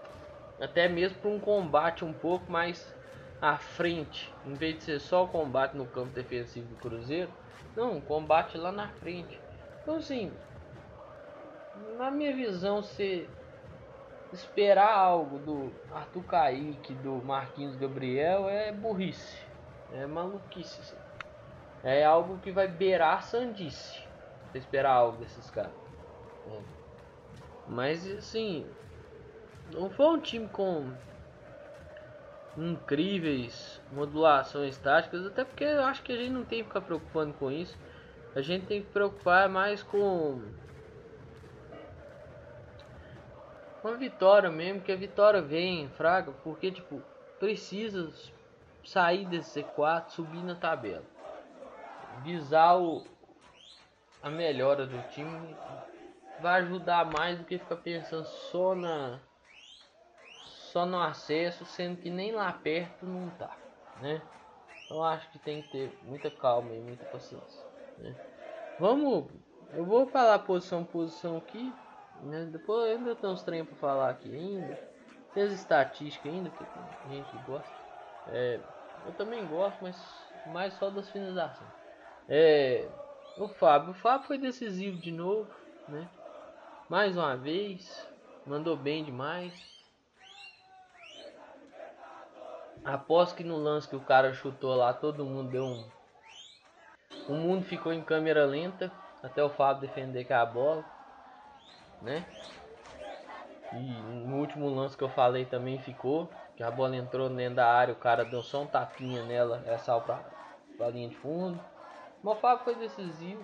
Até 0.60 0.88
mesmo 0.88 1.18
para 1.20 1.30
um 1.30 1.40
combate 1.40 2.04
um 2.04 2.14
pouco 2.14 2.52
mais 2.52 2.94
à 3.42 3.58
frente, 3.58 4.34
em 4.46 4.54
vez 4.54 4.78
de 4.78 4.84
ser 4.84 5.00
só 5.00 5.26
o 5.26 5.28
combate 5.28 5.76
no 5.76 5.86
campo 5.86 6.14
defensivo 6.14 6.68
do 6.68 6.76
Cruzeiro, 6.78 7.30
não, 7.76 7.98
um 7.98 8.02
combate 8.02 8.58
lá 8.58 8.72
na 8.72 8.88
frente. 8.88 9.40
Então 9.84 9.98
assim, 9.98 10.32
na 11.98 12.12
minha 12.12 12.34
visão, 12.36 12.82
se 12.82 13.28
esperar 14.34 14.94
algo 14.94 15.40
do 15.40 15.72
Arthur 15.94 16.24
Kaique, 16.24 16.94
do 16.96 17.24
Marquinhos 17.24 17.76
Gabriel 17.76 18.50
é 18.50 18.72
burrice, 18.72 19.42
é 19.94 20.06
maluquice. 20.06 20.82
Assim. 20.82 20.98
É 21.84 22.04
algo 22.04 22.40
que 22.40 22.52
vai 22.52 22.68
beirar 22.68 23.24
sandice. 23.24 24.04
Esperar 24.54 24.92
algo 24.92 25.18
desses 25.18 25.50
caras. 25.52 25.72
É. 26.48 26.60
Mas 27.68 28.10
assim, 28.10 28.66
não 29.74 29.90
foi 29.90 30.06
um 30.06 30.20
time 30.20 30.48
com 30.48 30.92
incríveis 32.58 33.82
modulações 33.92 34.78
táticas, 34.78 35.26
até 35.26 35.44
porque 35.44 35.64
eu 35.64 35.84
acho 35.84 36.02
que 36.04 36.14
a 36.14 36.16
gente 36.16 36.32
não 36.32 36.46
tem 36.46 36.60
que 36.60 36.68
ficar 36.68 36.82
preocupando 36.82 37.34
com 37.34 37.52
isso. 37.52 37.78
A 38.34 38.42
gente 38.42 38.66
tem 38.66 38.82
que 38.82 38.90
preocupar 38.90 39.50
mais 39.50 39.84
com 39.84 40.42
com 43.86 43.90
a 43.90 43.98
vitória 43.98 44.50
mesmo, 44.50 44.82
que 44.82 44.92
a 44.92 44.96
vitória 44.96 45.44
vem, 45.44 45.88
fraga, 45.90 46.32
porque 46.44 46.72
tipo, 46.72 47.04
precisa 47.40 48.12
sair 48.84 49.28
desse 49.28 49.62
C4, 49.62 50.10
subir 50.10 50.44
na 50.44 50.56
tabela. 50.56 51.04
Visar 52.24 52.82
o, 52.82 53.06
a 54.24 54.30
melhora 54.32 54.88
do 54.88 55.00
time 55.10 55.56
vai 56.42 56.62
ajudar 56.62 57.06
mais 57.12 57.38
do 57.38 57.46
que 57.46 57.60
ficar 57.60 57.76
pensando 57.76 58.26
só 58.26 58.74
na 58.74 59.20
só 60.72 60.84
no 60.84 61.00
acesso, 61.00 61.64
sendo 61.64 62.02
que 62.02 62.10
nem 62.10 62.32
lá 62.32 62.52
perto 62.52 63.06
não 63.06 63.30
tá, 63.38 63.56
né? 64.02 64.20
Então 64.84 65.04
acho 65.04 65.30
que 65.30 65.38
tem 65.38 65.62
que 65.62 65.70
ter 65.70 66.00
muita 66.02 66.32
calma 66.32 66.74
e 66.74 66.80
muita 66.80 67.06
paciência, 67.06 67.64
né? 68.00 68.16
Vamos, 68.80 69.28
eu 69.74 69.86
vou 69.86 70.08
falar 70.08 70.40
posição 70.40 70.84
posição 70.84 71.38
aqui, 71.38 71.72
né? 72.24 72.48
Depois 72.52 72.90
ainda 72.90 73.16
tem 73.16 73.30
uns 73.30 73.44
treinos 73.44 73.70
para 73.70 73.78
falar 73.78 74.10
aqui 74.10 74.34
ainda. 74.34 74.80
Tem 75.34 75.44
as 75.44 75.52
estatísticas 75.52 76.32
ainda, 76.32 76.50
que 76.50 76.64
a 76.64 77.10
gente 77.10 77.38
gosta. 77.46 77.70
É, 78.28 78.60
eu 79.06 79.14
também 79.14 79.46
gosto, 79.46 79.78
mas 79.82 80.02
mais 80.48 80.74
só 80.76 80.90
das 80.90 81.10
finalizações. 81.10 81.70
É, 82.28 82.88
o 83.38 83.48
Fábio. 83.48 83.92
O 83.92 83.94
Fábio 83.94 84.28
foi 84.28 84.38
decisivo 84.38 84.98
de 84.98 85.12
novo, 85.12 85.50
né? 85.88 86.08
Mais 86.90 87.18
uma 87.18 87.36
vez. 87.36 88.08
Mandou 88.46 88.78
bem 88.78 89.04
demais. 89.04 89.54
Após 92.84 93.34
que 93.34 93.44
no 93.44 93.58
lance 93.58 93.90
que 93.90 93.96
o 93.96 94.02
cara 94.02 94.34
chutou 94.34 94.76
lá, 94.76 94.94
todo 94.94 95.26
mundo 95.26 95.50
deu 95.50 95.66
um. 95.66 95.90
O 97.28 97.34
mundo 97.34 97.66
ficou 97.66 97.92
em 97.92 98.04
câmera 98.04 98.46
lenta. 98.46 98.92
Até 99.24 99.44
o 99.44 99.50
Fábio 99.50 99.82
defender 99.82 100.26
com 100.26 100.36
a 100.36 100.46
bola 100.46 100.95
né? 102.06 102.24
E 103.74 103.78
no 104.28 104.38
último 104.38 104.70
lance 104.70 104.96
que 104.96 105.04
eu 105.04 105.10
falei 105.10 105.44
também 105.44 105.78
ficou, 105.80 106.30
que 106.56 106.64
a 106.64 106.72
bola 106.72 106.96
entrou 106.96 107.28
dentro 107.28 107.56
da 107.56 107.68
área, 107.68 107.94
o 107.94 107.98
cara 107.98 108.24
deu 108.24 108.42
só 108.42 108.62
um 108.62 108.68
tapinha 108.68 109.24
nela, 109.24 109.62
essa 109.66 110.00
pra, 110.00 110.20
pra 110.78 110.90
linha 110.90 111.10
de 111.10 111.16
fundo. 111.16 111.60
O 112.24 112.36
Fábio 112.36 112.64
foi 112.64 112.76
decisivo. 112.76 113.44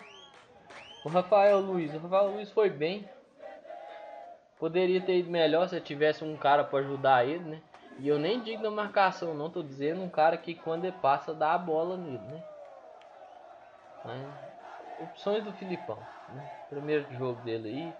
O 1.04 1.10
Rafael 1.10 1.60
Luiz, 1.60 1.94
o 1.94 2.00
Rafael 2.00 2.32
Luiz 2.32 2.50
foi 2.52 2.70
bem. 2.70 3.04
Poderia 4.60 5.02
ter 5.02 5.18
ido 5.18 5.32
melhor 5.32 5.68
se 5.68 5.82
tivesse 5.82 6.24
um 6.24 6.38
cara 6.38 6.64
para 6.64 6.80
ajudar 6.80 7.28
ele, 7.28 7.44
né? 7.44 7.62
E 8.00 8.08
eu 8.08 8.18
nem 8.18 8.40
digo 8.40 8.64
na 8.64 8.72
marcação, 8.72 9.34
não 9.34 9.50
tô 9.50 9.62
dizendo 9.62 10.02
um 10.02 10.10
cara 10.10 10.38
que 10.38 10.56
quando 10.56 10.86
ele 10.86 10.98
passa 11.02 11.34
dá 11.34 11.54
a 11.54 11.58
bola 11.58 11.98
nele, 11.98 12.22
né? 12.30 12.42
Mas, 14.06 14.28
opções 15.00 15.44
do 15.44 15.52
Filipão, 15.54 15.98
né? 16.30 16.44
Primeiro 16.70 17.12
jogo 17.14 17.42
dele 17.42 17.70
aí, 17.70 17.94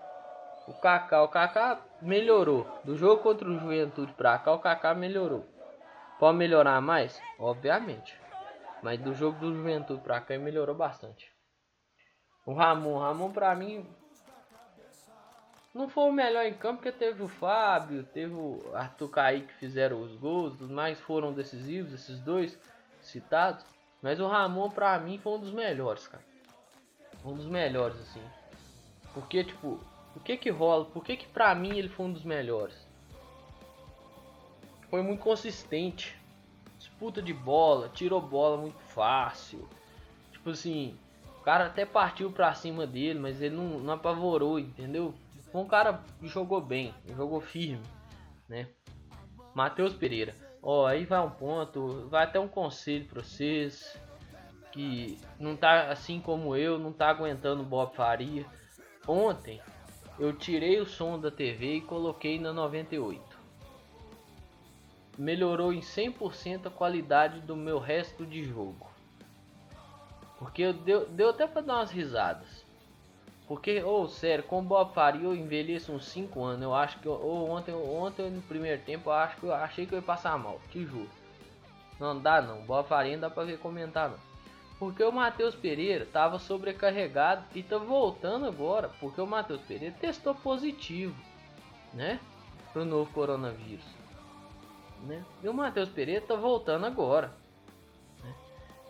o 0.68 0.74
Kaká, 0.74 1.24
o 1.24 1.28
Kaká 1.28 1.80
melhorou. 2.02 2.68
Do 2.84 2.96
jogo 2.96 3.22
contra 3.22 3.48
o 3.48 3.60
Juventude 3.60 4.14
pra 4.14 4.38
cá, 4.38 4.54
o 4.54 4.60
Kaká 4.60 4.94
melhorou. 4.94 5.46
Pode 6.20 6.38
melhorar 6.38 6.80
mais? 6.82 7.20
Obviamente. 7.40 8.20
Mas 8.82 9.00
do 9.00 9.14
jogo 9.14 9.40
do 9.40 9.54
Juventude 9.54 10.02
pra 10.02 10.22
cá 10.22 10.34
ele 10.34 10.44
melhorou 10.44 10.76
bastante. 10.76 11.32
O 12.46 12.54
Ramon, 12.54 12.98
Ramon 12.98 13.32
pra 13.32 13.56
mim 13.56 13.88
não 15.74 15.88
foi 15.88 16.10
o 16.10 16.12
melhor 16.12 16.46
em 16.46 16.54
campo 16.54 16.82
porque 16.82 16.92
teve 16.92 17.24
o 17.24 17.28
Fábio, 17.28 18.04
teve 18.04 18.34
o 18.34 18.60
Arthur 18.74 19.10
Kaique 19.10 19.48
que 19.48 19.54
fizeram 19.54 20.02
os 20.02 20.16
gols, 20.16 20.60
os 20.60 20.70
mais 20.70 21.00
foram 21.00 21.32
decisivos, 21.32 21.94
esses 21.94 22.20
dois 22.20 22.60
citados. 23.02 23.64
Mas 24.02 24.20
o 24.20 24.28
Ramon 24.28 24.70
pra 24.70 25.00
mim 25.00 25.18
foi 25.20 25.34
um 25.34 25.40
dos 25.40 25.52
melhores, 25.52 26.08
cara. 26.08 26.24
Um 27.24 27.36
dos 27.36 27.46
melhores, 27.46 28.00
assim. 28.02 28.24
Porque, 29.14 29.44
tipo, 29.44 29.80
o 30.16 30.20
que 30.20 30.38
que 30.38 30.50
rola? 30.50 30.86
Por 30.86 31.04
que 31.04 31.16
que 31.16 31.28
pra 31.28 31.54
mim 31.56 31.78
ele 31.78 31.90
foi 31.90 32.06
um 32.06 32.14
dos 32.14 32.24
melhores? 32.24 32.76
Foi 34.90 35.02
muito 35.02 35.22
consistente. 35.22 36.20
Disputa 36.78 37.22
de 37.22 37.34
bola, 37.34 37.90
tirou 37.90 38.22
bola 38.22 38.58
muito 38.58 38.80
fácil. 38.80 39.68
Tipo 40.32 40.50
assim, 40.50 40.98
o 41.40 41.44
cara 41.44 41.68
até 41.68 41.86
partiu 41.86 42.32
pra 42.32 42.54
cima 42.54 42.86
dele, 42.86 43.20
mas 43.20 43.42
ele 43.42 43.56
não, 43.56 43.80
não 43.80 43.94
apavorou, 43.94 44.60
entendeu? 44.60 45.14
Foi 45.52 45.62
um 45.62 45.68
cara 45.68 46.02
que 46.20 46.28
jogou 46.28 46.62
bem, 46.62 46.94
jogou 47.16 47.42
firme, 47.42 47.84
né? 48.48 48.68
Matheus 49.54 49.94
Pereira. 49.94 50.36
Ó, 50.62 50.86
aí 50.86 51.06
vai 51.06 51.20
um 51.20 51.30
ponto, 51.30 52.08
vai 52.10 52.24
até 52.24 52.40
um 52.40 52.48
conselho 52.48 53.06
pra 53.06 53.24
vocês 53.24 54.00
que 54.72 55.18
não 55.40 55.56
tá 55.56 55.92
assim 55.92 56.20
como 56.20 56.56
eu, 56.56 56.80
não 56.80 56.94
tá 56.94 57.10
aguentando 57.10 57.62
o 57.62 57.66
Bob 57.66 57.94
Faria. 57.96 58.46
Ontem 59.08 59.62
eu 60.22 60.32
tirei 60.32 60.80
o 60.80 60.86
som 60.86 61.20
da 61.20 61.32
TV 61.32 61.78
e 61.78 61.82
coloquei 61.82 62.40
na 62.40 62.54
98. 62.54 63.20
Melhorou 65.18 65.74
em 65.74 65.80
100% 65.80 66.68
a 66.68 66.70
qualidade 66.70 67.40
do 67.42 67.56
meu 67.56 67.80
resto 67.80 68.24
de 68.24 68.44
jogo. 68.44 68.88
Porque 70.38 70.74
deu, 70.74 71.10
deu 71.10 71.32
até 71.32 71.48
para 71.48 71.64
dar 71.64 71.78
umas 71.78 71.90
risadas. 71.90 72.64
Porque, 73.48 73.82
ou 73.82 74.04
oh, 74.04 74.08
sério, 74.08 74.44
com 74.44 74.60
o 74.60 74.64
Bob 74.64 74.94
Faria 74.94 75.24
eu 75.24 75.36
envelheço 75.36 75.92
uns 75.92 76.06
5 76.06 76.44
anos. 76.44 76.62
Eu 76.62 76.76
acho 76.76 77.00
que 77.00 77.10
ou 77.10 77.20
oh, 77.20 77.50
ontem, 77.50 77.74
ontem 77.74 78.30
no 78.30 78.44
primeiro 78.44 78.80
tempo 78.84 79.10
eu 79.10 79.14
acho 79.14 79.38
que 79.38 79.44
eu 79.48 79.54
achei 79.56 79.88
que 79.88 79.94
eu 79.94 79.98
ia 79.98 80.06
passar 80.06 80.38
mal, 80.38 80.62
te 80.70 80.86
juro. 80.86 81.10
Não 82.00 82.20
dá 82.20 82.40
não, 82.44 82.62
Bob 82.62 82.88
Faria 82.88 83.14
não 83.14 83.22
dá 83.22 83.30
pra 83.32 83.44
ver 83.44 83.58
comentar 83.58 84.12
não. 84.12 84.31
Porque 84.82 85.04
o 85.04 85.12
Matheus 85.12 85.54
Pereira 85.54 86.06
estava 86.06 86.40
sobrecarregado 86.40 87.46
e 87.54 87.60
está 87.60 87.78
voltando 87.78 88.48
agora, 88.48 88.90
porque 89.00 89.22
o 89.22 89.28
Matheus 89.28 89.62
Pereira 89.62 89.96
testou 90.02 90.34
positivo, 90.34 91.16
né, 91.94 92.20
para 92.74 92.82
o 92.82 92.86
novo 92.86 93.14
coronavírus, 93.14 93.86
né? 95.04 95.24
E 95.44 95.48
o 95.48 95.54
Matheus 95.54 95.88
Pereira 95.88 96.24
está 96.24 96.36
voltando 96.36 96.88
agora. 96.88 97.32
Né? 98.24 98.34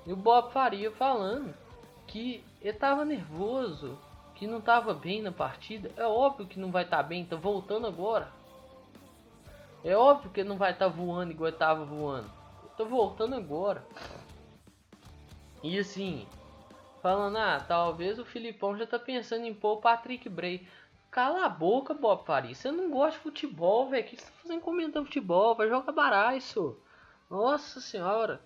E 0.06 0.14
o 0.14 0.16
Bob 0.16 0.54
Faria 0.54 0.90
falando 0.92 1.54
que 2.08 2.42
ele 2.62 2.70
estava 2.70 3.04
nervoso, 3.04 4.00
que 4.34 4.48
não 4.48 4.60
estava 4.60 4.94
bem 4.94 5.22
na 5.22 5.34
partida. 5.34 5.92
É 5.98 6.08
óbvio 6.08 6.48
que 6.48 6.58
não 6.58 6.72
vai 6.72 6.86
estar 6.86 6.98
tá 6.98 7.04
bem, 7.04 7.24
está 7.24 7.36
voltando 7.36 7.86
agora. 7.86 8.32
É 9.84 9.94
óbvio 9.94 10.32
que 10.32 10.42
não 10.42 10.56
vai 10.56 10.72
estar 10.72 10.86
tá 10.86 10.96
voando 10.96 11.34
igual 11.34 11.50
estava 11.50 11.84
voando. 11.84 12.32
Está 12.72 12.86
voltando 12.86 13.36
agora. 13.36 13.84
E 15.64 15.78
assim, 15.78 16.28
falando, 17.02 17.38
ah, 17.38 17.60
talvez 17.60 18.18
o 18.18 18.26
Filipão 18.26 18.78
já 18.78 18.88
tá 18.88 18.98
pensando 18.98 19.46
em 19.46 19.54
pôr 19.54 19.74
o 19.74 19.82
Patrick 19.82 20.28
Bray. 20.28 20.68
Cala 21.12 21.46
a 21.46 21.50
boca, 21.50 21.94
Bob 21.94 22.26
Faria. 22.26 22.56
Você 22.56 22.72
não 22.72 22.90
gosta 22.90 23.18
de 23.18 23.24
futebol, 23.24 23.90
velho. 23.90 24.06
O 24.06 24.08
que 24.08 24.18
você 24.18 24.26
tá 24.26 24.32
fazendo 24.42 24.62
comentando 24.62 25.06
futebol? 25.06 25.56
Vai 25.56 25.68
jogar 25.68 25.92
baralho, 25.92 26.42
Nossa 27.30 27.82
senhora. 27.82 28.42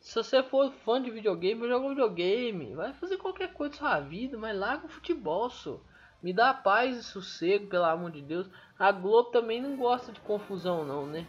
Se 0.00 0.14
você 0.14 0.42
for 0.42 0.72
fã 0.84 1.00
de 1.00 1.10
videogame, 1.10 1.68
joga 1.68 1.90
videogame. 1.90 2.74
Vai 2.74 2.94
fazer 2.94 3.18
qualquer 3.18 3.52
coisa 3.52 3.72
da 3.74 3.78
sua 3.78 4.00
vida, 4.00 4.38
mas 4.38 4.58
larga 4.58 4.86
o 4.86 4.88
futebol, 4.88 5.50
só. 5.50 5.78
Me 6.22 6.32
dá 6.32 6.54
paz 6.54 6.96
e 6.96 7.04
sossego, 7.04 7.66
pelo 7.66 7.84
amor 7.84 8.10
de 8.10 8.22
Deus. 8.22 8.48
A 8.78 8.90
Globo 8.90 9.30
também 9.30 9.60
não 9.60 9.76
gosta 9.76 10.10
de 10.10 10.20
confusão, 10.20 10.84
não, 10.84 11.06
né? 11.06 11.26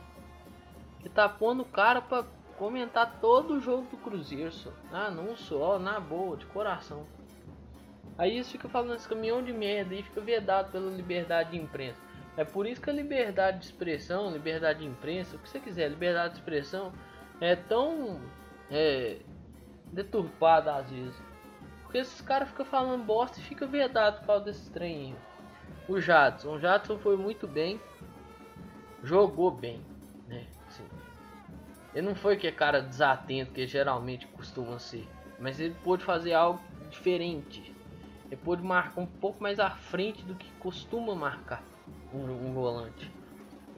Que 1.01 1.09
tá 1.09 1.27
pondo 1.27 1.63
o 1.63 1.65
cara 1.65 2.01
pra 2.01 2.23
comentar 2.57 3.19
todo 3.21 3.55
o 3.55 3.59
jogo 3.59 3.87
do 3.89 3.97
Cruzeiro, 3.97 4.51
só. 4.51 4.71
Ah, 4.91 5.09
não 5.09 5.35
só, 5.35 5.79
na 5.79 5.99
boa, 5.99 6.35
de 6.35 6.45
coração. 6.47 7.05
Aí 8.17 8.33
eles 8.33 8.51
ficam 8.51 8.69
falando 8.69 8.95
esse 8.95 9.07
caminhão 9.07 9.43
de 9.43 9.53
merda 9.53 9.93
e 9.93 10.01
fica 10.01 10.19
vedado 10.19 10.71
pela 10.71 10.89
liberdade 10.89 11.51
de 11.51 11.57
imprensa. 11.57 12.01
É 12.35 12.43
por 12.43 12.65
isso 12.67 12.81
que 12.81 12.89
a 12.89 12.93
liberdade 12.93 13.59
de 13.59 13.65
expressão, 13.65 14.31
liberdade 14.31 14.79
de 14.79 14.85
imprensa, 14.85 15.35
o 15.35 15.39
que 15.39 15.49
você 15.49 15.59
quiser, 15.59 15.89
liberdade 15.89 16.33
de 16.33 16.39
expressão 16.39 16.91
é 17.39 17.55
tão 17.55 18.19
é, 18.71 19.19
deturpada 19.91 20.75
às 20.75 20.89
vezes. 20.89 21.15
Porque 21.83 21.99
esses 21.99 22.21
caras 22.21 22.49
ficam 22.49 22.65
falando 22.65 23.03
bosta 23.03 23.39
e 23.39 23.43
fica 23.43 23.65
vedado 23.65 24.19
por 24.19 24.27
causa 24.27 24.45
desse 24.45 24.69
trem. 24.71 25.15
O 25.87 25.99
Jadson, 25.99 26.55
o 26.55 26.59
Jadson 26.59 26.97
foi 26.97 27.15
muito 27.15 27.47
bem, 27.47 27.79
jogou 29.03 29.51
bem, 29.51 29.77
né? 29.77 29.96
Ele 31.97 32.05
não 32.05 32.13
foi 32.13 32.37
que 32.37 32.45
é 32.45 32.51
cara 32.51 32.79
desatento 32.79 33.53
que 33.53 33.65
geralmente 33.65 34.27
costuma 34.27 34.77
ser, 34.77 35.07
mas 35.39 35.59
ele 35.59 35.75
pôde 35.83 36.03
fazer 36.03 36.31
algo 36.31 36.61
diferente. 36.91 37.75
Ele 38.27 38.39
pôde 38.39 38.61
marcar 38.61 39.01
um 39.01 39.07
pouco 39.07 39.41
mais 39.41 39.59
à 39.59 39.71
frente 39.71 40.23
do 40.23 40.35
que 40.35 40.47
costuma 40.59 41.15
marcar 41.15 41.63
um, 42.13 42.19
um 42.19 42.53
volante. 42.53 43.11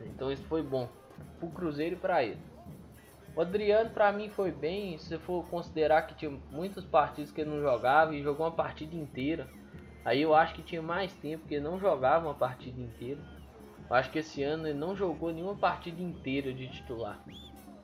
Então 0.01 0.29
isso 0.29 0.43
foi 0.43 0.61
bom 0.61 0.89
pro 1.39 1.47
Cruzeiro 1.47 1.95
e 1.95 1.97
para 1.97 2.21
ele. 2.21 2.41
O 3.37 3.39
Adriano 3.39 3.91
para 3.91 4.11
mim 4.11 4.27
foi 4.27 4.51
bem, 4.51 4.97
se 4.97 5.17
for 5.17 5.47
considerar 5.47 6.01
que 6.01 6.13
tinha 6.13 6.37
muitas 6.51 6.83
partidas 6.83 7.31
que 7.31 7.39
ele 7.39 7.51
não 7.51 7.61
jogava 7.61 8.13
e 8.13 8.21
jogou 8.21 8.45
uma 8.45 8.51
partida 8.51 8.97
inteira. 8.97 9.47
Aí 10.03 10.21
eu 10.21 10.35
acho 10.35 10.55
que 10.55 10.61
tinha 10.61 10.81
mais 10.81 11.13
tempo 11.13 11.47
que 11.47 11.55
ele 11.55 11.63
não 11.63 11.79
jogava 11.79 12.27
uma 12.27 12.35
partida 12.35 12.81
inteira. 12.81 13.21
Eu 13.89 13.95
acho 13.95 14.11
que 14.11 14.19
esse 14.19 14.43
ano 14.43 14.67
ele 14.67 14.77
não 14.77 14.93
jogou 14.93 15.31
nenhuma 15.31 15.55
partida 15.55 16.01
inteira 16.01 16.53
de 16.53 16.67
titular. 16.67 17.17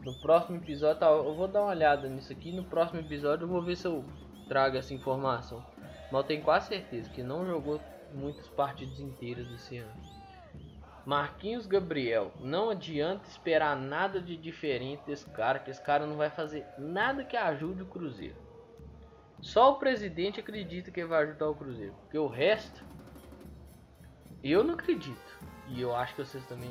No 0.06 0.14
próximo 0.14 0.58
episódio, 0.58 1.00
tá, 1.00 1.08
eu 1.08 1.34
vou 1.34 1.48
dar 1.48 1.62
uma 1.62 1.72
olhada 1.72 2.08
nisso 2.08 2.32
aqui. 2.32 2.52
No 2.52 2.64
próximo 2.64 3.00
episódio 3.00 3.46
eu 3.46 3.50
vou 3.50 3.64
ver 3.64 3.76
se 3.76 3.88
eu 3.88 4.06
trago 4.48 4.78
essa 4.78 4.94
informação. 4.94 5.66
Mas 6.12 6.22
eu 6.22 6.24
tenho 6.24 6.44
quase 6.44 6.68
certeza 6.68 7.10
que 7.10 7.24
não 7.24 7.44
jogou 7.44 7.82
muitas 8.14 8.48
partidas 8.50 9.00
inteiras 9.00 9.50
esse 9.52 9.80
ano. 9.80 9.92
Marquinhos 11.08 11.66
Gabriel, 11.66 12.32
não 12.40 12.70
adianta 12.70 13.28
esperar 13.28 13.76
nada 13.76 14.22
de 14.22 14.38
diferente 14.38 15.02
desse 15.08 15.28
cara, 15.32 15.58
que 15.58 15.72
esse 15.72 15.82
cara 15.82 16.06
não 16.06 16.18
vai 16.18 16.30
fazer 16.30 16.68
nada 16.78 17.24
que 17.24 17.36
ajude 17.36 17.82
o 17.82 17.88
Cruzeiro. 17.88 18.36
Só 19.42 19.72
o 19.72 19.80
presidente 19.80 20.40
acredita 20.40 20.92
que 20.92 21.04
vai 21.04 21.24
ajudar 21.24 21.50
o 21.50 21.56
Cruzeiro, 21.56 21.94
porque 22.02 22.18
o 22.18 22.28
resto 22.28 22.84
eu 24.44 24.64
não 24.64 24.76
acredito. 24.76 25.40
E 25.68 25.82
eu 25.82 25.96
acho 25.96 26.14
que 26.14 26.24
vocês 26.24 26.46
também. 26.46 26.70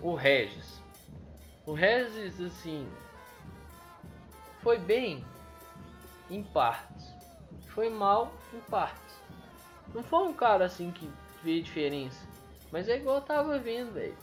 O 0.00 0.16
Regis. 0.16 0.87
O 1.68 1.74
Regis, 1.74 2.40
assim, 2.40 2.88
foi 4.62 4.78
bem 4.78 5.22
em 6.30 6.42
partes, 6.42 7.12
foi 7.74 7.90
mal 7.90 8.32
em 8.54 8.60
partes. 8.70 9.20
Não 9.94 10.02
foi 10.02 10.28
um 10.28 10.32
cara 10.32 10.64
assim 10.64 10.90
que 10.90 11.06
fez 11.42 11.66
diferença. 11.66 12.26
Mas 12.72 12.88
é 12.88 12.96
igual 12.96 13.16
eu 13.16 13.20
tava 13.20 13.58
vendo, 13.58 13.92
velho. 13.92 14.16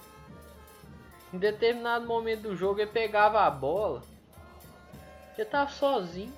Em 1.31 1.37
determinado 1.37 2.07
momento 2.07 2.41
do 2.41 2.55
jogo 2.55 2.79
ele 2.79 2.89
pegava 2.89 3.41
a 3.41 3.51
bola. 3.51 4.01
Ele 5.37 5.45
tava 5.45 5.69
sozinho. 5.69 6.33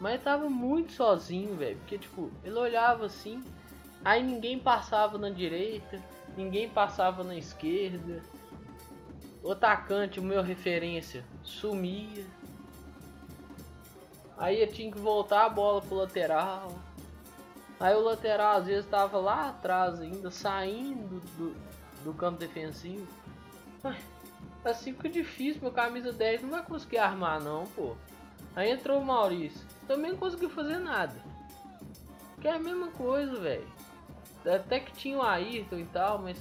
Mas 0.00 0.20
tava 0.20 0.50
muito 0.50 0.90
sozinho, 0.90 1.54
velho. 1.54 1.78
Porque 1.78 1.96
tipo, 1.96 2.28
ele 2.42 2.58
olhava 2.58 3.06
assim. 3.06 3.40
Aí 4.04 4.20
ninguém 4.20 4.58
passava 4.58 5.16
na 5.16 5.30
direita. 5.30 6.02
Ninguém 6.36 6.68
passava 6.68 7.22
na 7.22 7.36
esquerda. 7.36 8.20
O 9.46 9.52
atacante, 9.52 10.18
o 10.18 10.24
meu 10.24 10.42
referência, 10.42 11.24
sumia. 11.44 12.26
Aí 14.36 14.60
eu 14.60 14.66
tinha 14.66 14.90
que 14.90 14.98
voltar 14.98 15.44
a 15.44 15.48
bola 15.48 15.80
pro 15.80 15.94
lateral. 15.94 16.76
Aí 17.78 17.94
o 17.94 18.00
lateral 18.00 18.56
às 18.56 18.66
vezes 18.66 18.84
estava 18.84 19.18
lá 19.18 19.50
atrás 19.50 20.00
ainda, 20.00 20.32
saindo 20.32 21.20
do, 21.38 21.54
do 22.02 22.12
campo 22.12 22.40
defensivo. 22.40 23.06
Assim 24.64 24.92
fica 24.92 25.08
difícil, 25.08 25.62
meu 25.62 25.70
camisa 25.70 26.12
10 26.12 26.42
não 26.42 26.50
vai 26.50 26.64
conseguir 26.64 26.98
armar 26.98 27.40
não, 27.40 27.66
pô. 27.66 27.94
Aí 28.56 28.72
entrou 28.72 29.00
o 29.00 29.06
Maurício, 29.06 29.64
também 29.86 30.10
não 30.10 30.18
conseguiu 30.18 30.50
fazer 30.50 30.80
nada. 30.80 31.22
Que 32.40 32.48
é 32.48 32.52
a 32.52 32.58
mesma 32.58 32.88
coisa, 32.88 33.38
velho. 33.38 33.68
Até 34.44 34.80
que 34.80 34.90
tinha 34.90 35.18
o 35.18 35.22
Ayrton 35.22 35.78
e 35.78 35.86
tal, 35.86 36.18
mas 36.18 36.36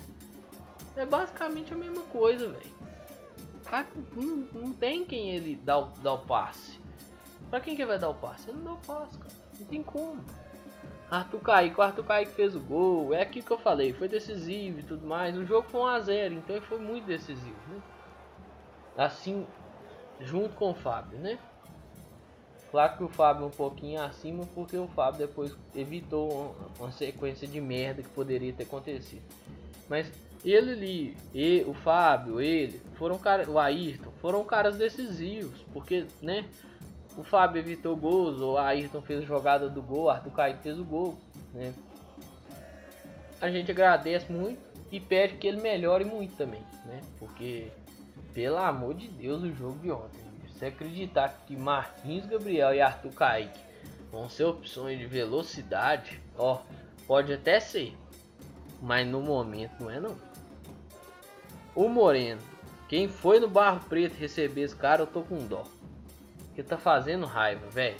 é 0.95 1.05
basicamente 1.05 1.71
a 1.71 1.77
mesma 1.77 2.01
coisa, 2.05 2.49
velho. 2.49 2.74
Não, 4.15 4.61
não 4.61 4.73
tem 4.73 5.05
quem 5.05 5.31
ele 5.31 5.55
dá 5.55 5.79
o, 5.79 5.85
dá 6.01 6.13
o 6.13 6.19
passe. 6.19 6.79
Pra 7.49 7.59
quem 7.59 7.75
que 7.75 7.85
vai 7.85 7.99
dar 7.99 8.09
o 8.09 8.15
passe? 8.15 8.49
Ele 8.49 8.57
não 8.59 8.65
dá 8.65 8.73
o 8.73 8.77
passe, 8.77 9.17
cara. 9.17 9.33
Não 9.59 9.65
tem 9.67 9.83
como. 9.83 10.23
Arthur 11.09 11.39
Kaique, 11.39 11.79
o 11.79 11.83
Arthur 11.83 12.03
Kaique 12.03 12.31
fez 12.31 12.55
o 12.55 12.59
gol, 12.59 13.13
é 13.13 13.21
aquilo 13.21 13.45
que 13.45 13.51
eu 13.51 13.59
falei, 13.59 13.93
foi 13.93 14.07
decisivo 14.07 14.79
e 14.79 14.83
tudo 14.83 15.05
mais. 15.05 15.37
O 15.37 15.45
jogo 15.45 15.67
foi 15.69 15.81
1x0, 15.81 16.31
então 16.33 16.55
ele 16.55 16.65
foi 16.65 16.79
muito 16.79 17.05
decisivo, 17.05 17.55
né? 17.69 17.81
Assim, 18.97 19.45
junto 20.19 20.55
com 20.55 20.71
o 20.71 20.73
Fábio, 20.73 21.19
né? 21.19 21.37
Claro 22.71 22.97
que 22.97 23.03
o 23.03 23.07
Fábio 23.07 23.45
um 23.45 23.51
pouquinho 23.51 24.01
acima, 24.01 24.45
porque 24.53 24.75
o 24.77 24.87
Fábio 24.87 25.19
depois 25.19 25.55
evitou 25.73 26.55
uma 26.79 26.91
sequência 26.91 27.47
de 27.47 27.61
merda 27.61 28.01
que 28.01 28.09
poderia 28.09 28.51
ter 28.51 28.63
acontecido. 28.63 29.23
Mas 29.87 30.11
ele 30.51 30.71
ali, 30.71 31.17
e, 31.33 31.63
o 31.67 31.73
Fábio, 31.73 32.39
ele, 32.39 32.81
foram 32.95 33.17
caras, 33.17 33.47
o 33.47 33.57
Ayrton, 33.57 34.11
foram 34.21 34.43
caras 34.43 34.77
decisivos, 34.77 35.65
porque, 35.73 36.05
né? 36.21 36.45
o 37.17 37.23
Fábio 37.23 37.59
evitou 37.59 37.95
gols, 37.95 38.41
o 38.41 38.57
Ayrton 38.57 39.01
fez 39.01 39.23
a 39.23 39.25
jogada 39.25 39.69
do 39.69 39.81
gol, 39.81 40.09
Arthur 40.09 40.31
Kaique 40.31 40.63
fez 40.63 40.77
o 40.77 40.83
gol, 40.83 41.17
né? 41.53 41.73
A 43.39 43.49
gente 43.49 43.71
agradece 43.71 44.31
muito 44.31 44.59
e 44.91 44.99
pede 44.99 45.35
que 45.37 45.47
ele 45.47 45.61
melhore 45.61 46.03
muito 46.03 46.35
também, 46.35 46.61
né? 46.85 47.01
Porque, 47.17 47.71
pelo 48.33 48.57
amor 48.57 48.93
de 48.95 49.07
Deus, 49.07 49.43
o 49.43 49.53
jogo 49.53 49.79
de 49.79 49.91
ontem. 49.91 50.25
Se 50.57 50.65
acreditar 50.65 51.43
que 51.45 51.55
Marquinhos 51.55 52.25
Gabriel 52.25 52.73
e 52.73 52.81
Arthur 52.81 53.11
Kaique 53.11 53.59
vão 54.09 54.29
ser 54.29 54.45
opções 54.45 54.97
de 54.97 55.05
velocidade, 55.05 56.21
ó, 56.37 56.61
pode 57.05 57.33
até 57.33 57.59
ser, 57.59 57.93
mas 58.81 59.05
no 59.05 59.21
momento 59.21 59.81
não 59.81 59.91
é 59.91 59.99
não. 59.99 60.15
O 61.75 61.89
Moreno, 61.89 62.41
quem 62.87 63.09
foi 63.09 63.37
no 63.37 63.49
Barro 63.49 63.81
Preto 63.89 64.15
receber 64.15 64.61
esse 64.61 64.75
cara, 64.75 65.01
eu 65.01 65.07
tô 65.07 65.21
com 65.21 65.45
dó 65.45 65.63
que 66.55 66.63
tá 66.63 66.77
fazendo 66.77 67.25
raiva, 67.25 67.67
velho. 67.67 67.97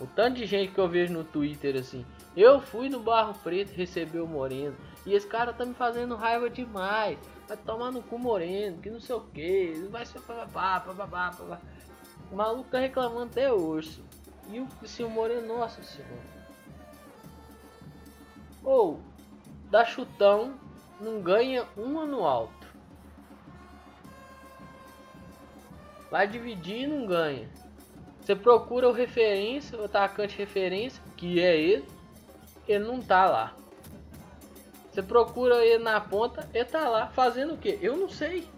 O 0.00 0.06
tanto 0.06 0.36
de 0.36 0.46
gente 0.46 0.72
que 0.72 0.80
eu 0.80 0.88
vejo 0.88 1.12
no 1.12 1.24
Twitter 1.24 1.76
assim, 1.76 2.06
eu 2.34 2.58
fui 2.60 2.88
no 2.88 3.00
Barro 3.00 3.34
Preto 3.34 3.74
receber 3.74 4.20
o 4.20 4.26
Moreno 4.26 4.74
e 5.04 5.12
esse 5.12 5.26
cara 5.26 5.52
tá 5.52 5.66
me 5.66 5.74
fazendo 5.74 6.16
raiva 6.16 6.48
demais. 6.48 7.18
Vai 7.46 7.56
tomar 7.58 7.90
no 7.90 8.02
cu 8.02 8.18
Moreno, 8.18 8.78
que 8.78 8.88
não 8.88 9.00
sei 9.00 9.16
o 9.16 9.20
que, 9.20 9.86
vai 9.90 10.06
ser 10.06 10.20
papapá, 10.20 10.80
papapá, 10.80 11.30
papapá. 11.30 11.60
O 12.32 12.36
maluco 12.36 12.70
tá 12.70 12.78
reclamando 12.78 13.26
até 13.26 13.52
hoje. 13.52 14.02
E 14.50 14.60
o 14.60 14.68
senhor 14.86 15.10
Moreno, 15.10 15.46
nossa 15.46 15.82
senhora. 15.82 16.38
Ou, 18.64 19.00
da 19.70 19.84
chutão, 19.84 20.54
não 21.00 21.20
ganha 21.20 21.66
uma 21.76 22.06
no 22.06 22.24
Vai 26.10 26.26
dividir 26.26 26.82
e 26.82 26.86
não 26.86 27.06
ganha. 27.06 27.48
Você 28.20 28.36
procura 28.36 28.88
o 28.88 28.92
referência, 28.92 29.78
o 29.78 29.84
atacante 29.84 30.36
referência, 30.36 31.02
que 31.16 31.40
é 31.40 31.58
ele, 31.58 31.88
ele 32.66 32.84
não 32.84 33.00
tá 33.00 33.26
lá. 33.26 33.54
Você 34.90 35.02
procura 35.02 35.64
ele 35.64 35.82
na 35.82 36.00
ponta, 36.00 36.48
ele 36.52 36.64
tá 36.64 36.88
lá 36.88 37.08
fazendo 37.08 37.54
o 37.54 37.56
que? 37.56 37.78
Eu 37.80 37.96
não 37.96 38.08
sei. 38.08 38.48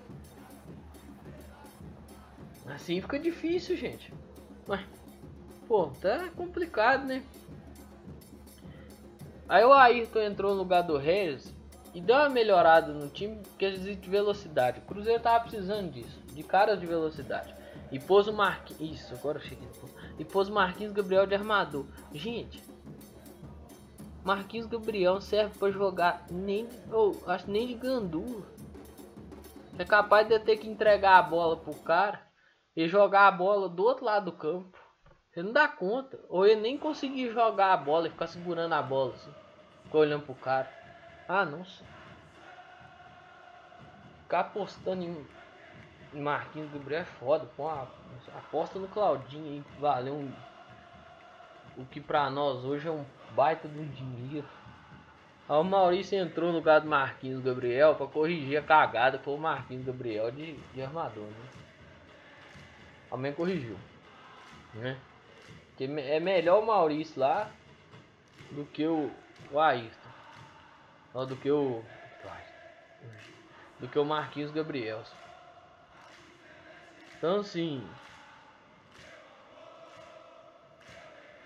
Assim 2.66 3.00
fica 3.00 3.18
difícil, 3.18 3.76
gente. 3.76 4.12
Mas, 4.66 4.80
pô, 5.66 5.88
tá 6.00 6.28
complicado, 6.36 7.04
né? 7.04 7.22
Aí 9.48 9.64
o 9.64 9.72
Ayrton 9.72 10.20
entrou 10.20 10.52
no 10.52 10.58
lugar 10.58 10.82
do 10.82 10.96
Regis 10.96 11.52
e 11.92 12.00
deu 12.00 12.16
uma 12.16 12.28
melhorada 12.28 12.92
no 12.92 13.08
time, 13.08 13.42
quesito 13.58 14.00
de 14.00 14.08
velocidade. 14.08 14.78
O 14.78 14.82
Cruzeiro 14.82 15.20
tava 15.20 15.40
precisando 15.40 15.90
disso, 15.90 16.19
de 16.32 16.42
caras 16.42 16.80
de 16.80 16.86
velocidade. 16.86 17.54
E 17.90 17.98
pôs 17.98 18.28
o 18.28 18.32
Marquinhos. 18.32 19.00
Isso, 19.00 19.14
agora 19.14 19.38
eu 19.38 19.42
cheguei. 19.42 19.68
E 20.18 20.24
pôs 20.24 20.48
o 20.48 20.52
Marquinhos 20.52 20.92
Gabriel 20.92 21.26
de 21.26 21.34
armador. 21.34 21.86
Gente, 22.12 22.62
Marquinhos 24.24 24.66
Gabriel 24.66 25.20
serve 25.20 25.58
para 25.58 25.72
jogar 25.72 26.26
nem. 26.30 26.68
Ou 26.92 27.16
oh, 27.26 27.30
acho 27.30 27.50
nem 27.50 27.66
de 27.66 27.74
gandula. 27.74 28.46
É 29.78 29.84
capaz 29.84 30.28
de 30.28 30.38
ter 30.38 30.58
que 30.58 30.68
entregar 30.68 31.18
a 31.18 31.22
bola 31.22 31.56
pro 31.56 31.74
cara. 31.74 32.20
e 32.76 32.86
jogar 32.86 33.26
a 33.26 33.32
bola 33.32 33.68
do 33.68 33.82
outro 33.82 34.04
lado 34.04 34.26
do 34.26 34.36
campo. 34.36 34.78
Ele 35.34 35.46
não 35.46 35.52
dá 35.52 35.66
conta. 35.66 36.18
Ou 36.28 36.46
ele 36.46 36.60
nem 36.60 36.78
conseguir 36.78 37.30
jogar 37.32 37.72
a 37.72 37.76
bola 37.76 38.06
e 38.06 38.10
ficar 38.10 38.26
segurando 38.26 38.74
a 38.74 38.82
bola 38.82 39.14
assim. 39.14 39.34
Ficar 39.84 39.98
olhando 39.98 40.26
pro 40.26 40.34
cara. 40.34 40.70
Ah, 41.26 41.44
não 41.44 41.64
sei. 41.64 41.86
Ficar 44.22 44.40
apostando 44.40 45.02
em 45.02 45.26
Marquinhos 46.12 46.70
Gabriel 46.72 47.02
é 47.02 47.04
foda. 47.04 47.46
Pô, 47.56 47.68
aposta 48.36 48.78
no 48.78 48.88
Claudinho 48.88 49.46
aí. 49.46 49.64
Valeu 49.78 50.14
um. 50.14 50.32
O 51.76 51.84
que 51.84 52.00
pra 52.00 52.28
nós 52.28 52.64
hoje 52.64 52.88
é 52.88 52.90
um 52.90 53.04
baita 53.34 53.68
um 53.68 53.88
dinheiro. 53.88 54.46
Aí 55.48 55.56
o 55.56 55.64
Maurício 55.64 56.18
entrou 56.18 56.50
no 56.50 56.58
lugar 56.58 56.80
do 56.80 56.88
Marquinhos 56.88 57.42
Gabriel 57.42 57.94
para 57.94 58.06
corrigir 58.06 58.58
a 58.58 58.62
cagada 58.62 59.18
com 59.18 59.34
o 59.34 59.38
Marquinhos 59.38 59.84
Gabriel 59.84 60.30
de, 60.30 60.52
de 60.52 60.82
armador, 60.82 61.24
né? 61.24 61.48
Também 63.08 63.32
corrigiu, 63.32 63.76
né? 64.74 64.96
Porque 65.70 65.84
é 65.84 66.20
melhor 66.20 66.62
o 66.62 66.66
Maurício 66.66 67.18
lá 67.20 67.50
do 68.52 68.64
que 68.66 68.86
o, 68.86 69.10
o 69.50 69.58
Ayrton. 69.58 70.10
Do 71.26 71.36
que 71.36 71.50
o. 71.50 71.82
Do 73.80 73.88
que 73.88 73.98
o 73.98 74.04
Marquinhos 74.04 74.52
Gabriel. 74.52 75.02
Então 77.20 77.40
assim. 77.40 77.86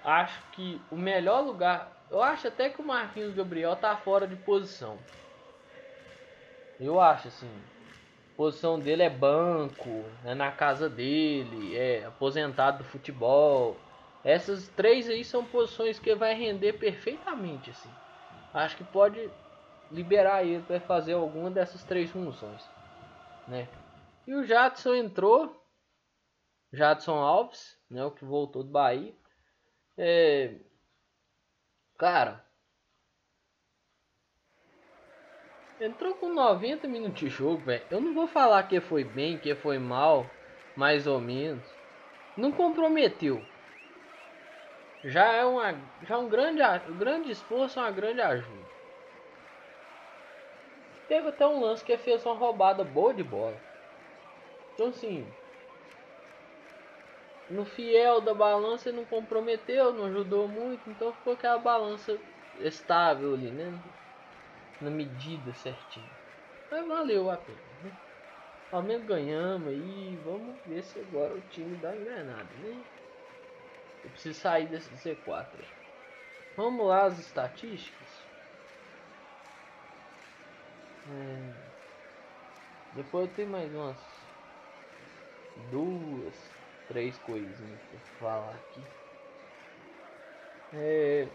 Acho 0.04 0.40
que 0.52 0.80
o 0.88 0.96
melhor 0.96 1.40
lugar 1.40 1.94
eu 2.08 2.22
acho 2.22 2.46
até 2.46 2.70
que 2.70 2.80
o 2.80 2.86
Marquinhos 2.86 3.34
Gabriel 3.34 3.74
tá 3.74 3.96
fora 3.96 4.24
de 4.28 4.36
posição. 4.36 4.98
Eu 6.78 7.00
acho 7.00 7.26
assim. 7.26 7.50
A 8.34 8.36
posição 8.36 8.78
dele 8.78 9.02
é 9.02 9.10
banco, 9.10 10.04
é 10.24 10.32
na 10.32 10.52
casa 10.52 10.88
dele, 10.88 11.74
é 11.76 12.04
aposentado 12.04 12.78
do 12.78 12.84
futebol. 12.84 13.76
Essas 14.22 14.68
três 14.68 15.08
aí 15.08 15.24
são 15.24 15.44
posições 15.44 15.98
que 15.98 16.14
vai 16.14 16.34
render 16.34 16.74
perfeitamente 16.74 17.70
assim. 17.70 17.90
Acho 18.52 18.76
que 18.76 18.84
pode 18.84 19.28
liberar 19.90 20.44
ele 20.44 20.62
para 20.62 20.80
fazer 20.80 21.14
alguma 21.14 21.50
dessas 21.50 21.82
três 21.84 22.10
funções, 22.10 22.64
né? 23.48 23.68
E 24.26 24.34
o 24.34 24.44
Jadson 24.44 24.94
entrou, 24.94 25.63
Jadson 26.74 27.16
Alves, 27.16 27.78
né, 27.90 28.04
o 28.04 28.10
que 28.10 28.24
voltou 28.24 28.62
do 28.64 28.70
Bahia. 28.70 29.14
É, 29.96 30.58
Cara, 31.98 32.44
entrou 35.80 36.14
com 36.16 36.28
90 36.34 36.88
minutos 36.88 37.20
de 37.20 37.28
jogo, 37.28 37.64
velho. 37.64 37.86
Eu 37.90 38.00
não 38.00 38.12
vou 38.14 38.26
falar 38.26 38.62
que 38.64 38.80
foi 38.80 39.04
bem, 39.04 39.38
que 39.38 39.54
foi 39.54 39.78
mal, 39.78 40.26
mais 40.76 41.06
ou 41.06 41.20
menos. 41.20 41.66
Não 42.36 42.50
comprometeu. 42.52 43.40
Já 45.04 45.32
é 45.32 45.44
uma, 45.44 45.72
já 46.02 46.14
é 46.14 46.18
um 46.18 46.28
grande, 46.28 46.62
um 46.90 46.98
grande 46.98 47.30
esforço, 47.30 47.78
uma 47.78 47.90
grande 47.90 48.20
ajuda. 48.20 48.64
Teve 51.08 51.28
até 51.28 51.46
um 51.46 51.60
lance 51.60 51.84
que 51.84 51.96
fez 51.96 52.24
uma 52.26 52.34
roubada 52.34 52.84
boa 52.84 53.14
de 53.14 53.22
bola. 53.22 53.56
Então 54.74 54.88
assim, 54.88 55.24
no 57.50 57.64
fiel 57.64 58.20
da 58.20 58.34
balança 58.34 58.90
não 58.92 59.04
comprometeu, 59.04 59.92
não 59.92 60.06
ajudou 60.06 60.48
muito, 60.48 60.88
então 60.90 61.12
ficou 61.12 61.34
aquela 61.34 61.58
balança 61.58 62.18
estável 62.60 63.34
ali, 63.34 63.50
né? 63.50 63.72
Na 64.80 64.90
medida 64.90 65.52
certinha. 65.52 66.10
Mas 66.70 66.86
valeu 66.86 67.30
a 67.30 67.36
pena, 67.36 67.58
né? 67.82 67.92
Ao 68.70 68.82
menos 68.82 69.06
ganhamos 69.06 69.68
aí, 69.68 70.16
vamos 70.16 70.56
ver 70.66 70.82
se 70.82 70.98
agora 70.98 71.34
o 71.34 71.40
time 71.42 71.76
dá 71.76 71.94
engrenada, 71.96 72.50
né? 72.56 72.84
Eu 74.02 74.10
preciso 74.10 74.40
sair 74.40 74.66
desse 74.68 74.90
Z4 74.94 75.60
aí. 75.60 75.66
Vamos 76.56 76.86
lá 76.86 77.04
as 77.04 77.18
estatísticas. 77.18 78.08
É... 81.08 81.54
Depois 82.96 83.28
eu 83.28 83.34
tenho 83.34 83.48
mais 83.48 83.72
umas 83.72 83.96
duas 85.70 86.53
três 86.88 87.16
coisinhas 87.18 87.80
pra 87.90 88.00
falar 88.18 88.50
aqui. 88.50 88.82
É, 90.72 91.28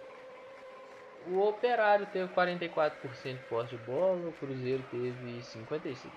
o 1.28 1.40
Operário 1.40 2.06
teve 2.08 2.34
44% 2.34 2.92
de 3.24 3.44
posse 3.50 3.70
de 3.70 3.78
bola, 3.84 4.30
o 4.30 4.34
Cruzeiro 4.34 4.84
teve 4.90 5.40
56%. 5.40 6.12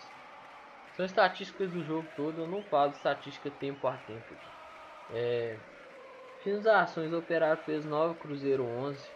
São 0.97 1.07
estatísticas 1.07 1.71
do 1.71 1.85
jogo 1.85 2.07
todo, 2.17 2.43
eu 2.43 2.47
não 2.47 2.63
falo 2.65 2.93
estatística 2.93 3.51
tempo 3.51 3.87
a 3.87 3.97
tempo. 3.97 4.35
É, 5.13 5.57
finalizações, 6.43 7.13
o 7.13 7.19
Operário 7.19 7.63
fez 7.63 7.85
9, 7.85 8.19
Cruzeiro 8.21 8.65
11. 8.65 9.11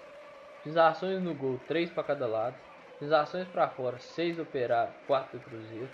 Finalizações 0.63 1.23
no 1.23 1.35
gol, 1.35 1.61
3 1.69 1.91
para 1.91 2.05
cada 2.05 2.27
lado. 2.27 2.57
Finalizações 2.99 3.47
para 3.49 3.69
fora, 3.69 3.99
6 3.99 4.37
do 4.37 4.43
Operário, 4.43 4.93
4 5.07 5.39
do 5.39 5.45
Cruzeiro. 5.45 5.89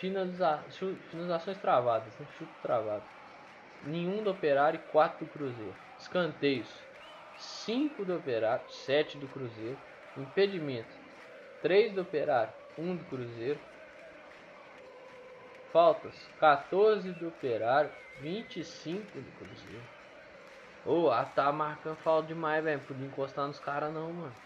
Finaliza... 0.00 0.58
Finalizações 1.10 1.58
travadas, 1.58 2.12
né? 2.18 2.26
chute 2.36 2.52
travado 2.60 3.04
nenhum 3.86 4.22
do 4.22 4.30
Operário 4.30 4.78
e 4.78 4.90
4 4.90 5.24
do 5.24 5.30
Cruzeiro. 5.30 5.74
Escanteios, 5.98 6.68
5 7.36 8.04
do 8.04 8.16
Operário, 8.16 8.68
7 8.68 9.18
do 9.18 9.28
Cruzeiro. 9.28 9.78
Impedimento, 10.16 10.88
3 11.62 11.92
do 11.92 12.02
Operário, 12.02 12.52
1 12.78 12.96
do 12.96 13.04
Cruzeiro. 13.04 13.58
Faltas, 15.72 16.14
14 16.38 17.10
do 17.12 17.28
Operário, 17.28 17.90
25 18.20 19.00
do 19.20 19.38
Cruzeiro. 19.38 19.82
Ô, 20.86 21.08
oh, 21.08 21.24
tá 21.34 21.50
marcando 21.50 21.96
falta 21.96 22.28
demais, 22.28 22.62
velho. 22.62 22.80
Podia 22.80 23.06
encostar 23.06 23.46
nos 23.46 23.58
caras 23.58 23.92
não, 23.92 24.12
mano. 24.12 24.36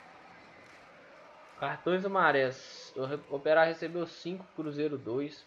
Cartões 1.58 2.04
amarelos. 2.04 2.94
O 3.28 3.34
Operário 3.36 3.72
recebeu 3.72 4.06
5, 4.06 4.46
Cruzeiro 4.54 4.96
2. 4.96 5.40
O 5.40 5.44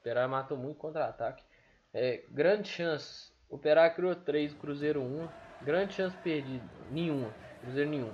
Operário 0.00 0.30
matou 0.30 0.56
muito 0.56 0.78
contra-ataque. 0.78 1.44
É, 1.94 2.24
grande 2.28 2.68
chance. 2.68 3.32
Operário 3.48 3.94
criou 3.94 4.16
3, 4.16 4.52
Cruzeiro 4.54 5.00
1. 5.00 5.28
Grande 5.62 5.94
chance 5.94 6.16
perdida. 6.16 6.64
Nenhuma. 6.90 7.30
Cruzeiro 7.60 7.88
nenhum. 7.88 8.12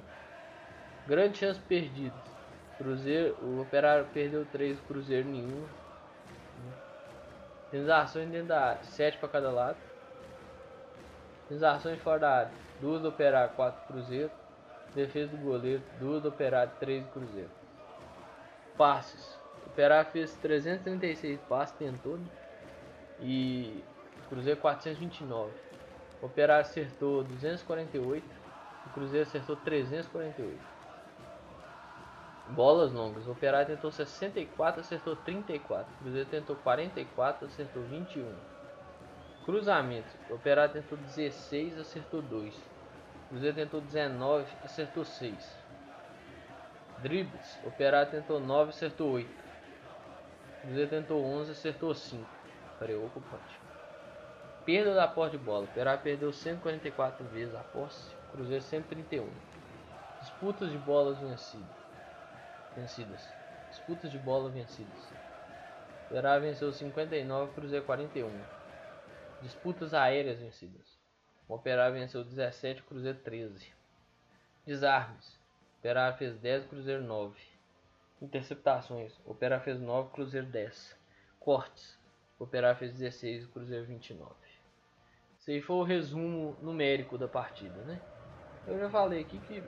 Grande 1.06 1.38
chance 1.38 1.58
perdida. 1.60 2.14
Cruzeiro. 2.76 3.38
O 3.42 3.62
Operário 3.62 4.06
perdeu 4.12 4.44
3, 4.52 4.78
Cruzeiro 4.80 5.26
nenhuma. 5.26 5.66
Finalizações 7.70 8.28
dentro 8.28 8.48
da 8.48 8.60
área. 8.66 8.84
7 8.84 9.16
para 9.16 9.28
cada 9.30 9.50
lado. 9.50 9.78
Finalizações 11.48 11.98
fora 12.02 12.18
da 12.18 12.30
área. 12.30 12.52
2 12.82 13.00
do 13.00 13.08
Operário, 13.08 13.54
4 13.54 13.86
Cruzeiro. 13.86 14.30
Defesa 14.94 15.34
do 15.34 15.38
goleiro. 15.38 15.82
2 15.98 16.22
do 16.22 16.28
Operário, 16.28 16.72
3 16.78 17.02
do 17.02 17.12
Cruzeiro. 17.12 17.50
Passes. 18.76 19.40
O 19.64 19.70
Operário 19.70 20.10
fez 20.10 20.34
336 20.36 21.40
passes, 21.48 21.74
tentou. 21.78 22.18
Né? 22.18 22.26
E 23.22 23.82
Cruzeiro 24.30 24.60
429. 24.60 25.50
O 26.22 26.26
Operário 26.26 26.62
acertou 26.62 27.24
248, 27.24 28.24
o 28.86 28.90
Cruzeiro 28.90 29.26
acertou 29.26 29.56
348. 29.56 30.56
Bolas 32.50 32.92
longas, 32.92 33.26
o 33.26 33.32
Operário 33.32 33.66
tentou 33.66 33.90
64, 33.90 34.80
acertou 34.80 35.16
34. 35.16 35.92
O 35.92 35.98
Cruzeiro 35.98 36.28
tentou 36.28 36.54
44, 36.56 37.46
acertou 37.46 37.82
21. 37.82 38.32
Cruzamentos, 39.44 40.12
o 40.28 40.34
Operário 40.34 40.74
tentou 40.74 40.96
16, 40.96 41.78
acertou 41.78 42.22
2. 42.22 42.54
O 42.54 43.28
Cruzeiro 43.30 43.56
tentou 43.56 43.80
19, 43.80 44.46
acertou 44.62 45.04
6. 45.04 45.58
Dribles, 46.98 47.58
o 47.64 47.68
Operário 47.68 48.12
tentou 48.12 48.38
9, 48.38 48.70
acertou 48.70 49.10
8. 49.12 49.28
O 49.28 50.60
Cruzeiro 50.62 50.90
tentou 50.90 51.24
11, 51.24 51.50
acertou 51.50 51.94
5 51.94 52.39
preocupante. 52.80 53.60
Perda 54.64 54.94
da 54.94 55.06
posse 55.06 55.32
de 55.32 55.38
bola. 55.38 55.60
O 55.60 55.64
Operário 55.64 56.02
perdeu 56.02 56.32
144 56.32 57.24
vezes 57.26 57.54
a 57.54 57.60
posse. 57.60 58.14
Cruzeiro 58.32 58.64
131. 58.64 59.28
Disputas 60.22 60.70
de 60.70 60.78
bolas 60.78 61.18
vencidas. 61.18 61.66
Vencidas. 62.74 63.28
Disputas 63.68 64.10
de 64.10 64.18
bola 64.18 64.48
vencidas. 64.48 65.12
O 66.02 66.06
Operário 66.06 66.42
venceu 66.42 66.72
59, 66.72 67.52
Cruzeiro 67.52 67.84
41. 67.84 68.30
Disputas 69.42 69.92
aéreas 69.94 70.38
vencidas. 70.38 70.98
O 71.48 71.58
venceu 71.58 72.24
17, 72.24 72.82
Cruzeiro 72.84 73.18
13. 73.18 73.72
Desarmes. 74.66 75.38
O 75.74 75.78
Operário 75.80 76.16
fez 76.16 76.38
10, 76.38 76.66
Cruzeiro 76.66 77.02
9. 77.02 77.38
Interceptações. 78.22 79.18
O 79.26 79.32
Operário 79.32 79.64
fez 79.64 79.80
9, 79.80 80.10
Cruzeiro 80.12 80.46
10. 80.46 80.96
Cortes. 81.38 81.99
O 82.40 82.44
Operário 82.44 82.78
fez 82.78 82.92
16 82.94 83.42
e 83.42 83.44
o 83.44 83.48
Cruzeiro 83.50 83.84
29. 83.84 84.32
Esse 85.38 85.52
aí 85.52 85.60
foi 85.60 85.76
o 85.76 85.82
resumo 85.82 86.56
numérico 86.62 87.18
da 87.18 87.28
partida, 87.28 87.84
né? 87.84 88.00
Eu 88.66 88.78
já 88.78 88.88
falei 88.88 89.20
aqui 89.20 89.38
que 89.40 89.62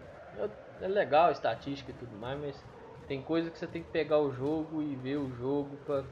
é 0.80 0.88
legal 0.88 1.28
a 1.28 1.32
estatística 1.32 1.90
e 1.90 1.94
tudo 1.94 2.16
mais, 2.16 2.40
mas 2.40 2.64
tem 3.06 3.22
coisa 3.22 3.50
que 3.50 3.58
você 3.58 3.66
tem 3.66 3.82
que 3.82 3.90
pegar 3.90 4.18
o 4.18 4.32
jogo 4.32 4.82
e 4.82 4.96
ver 4.96 5.18
o 5.18 5.30
jogo 5.37 5.76
para 5.85 6.02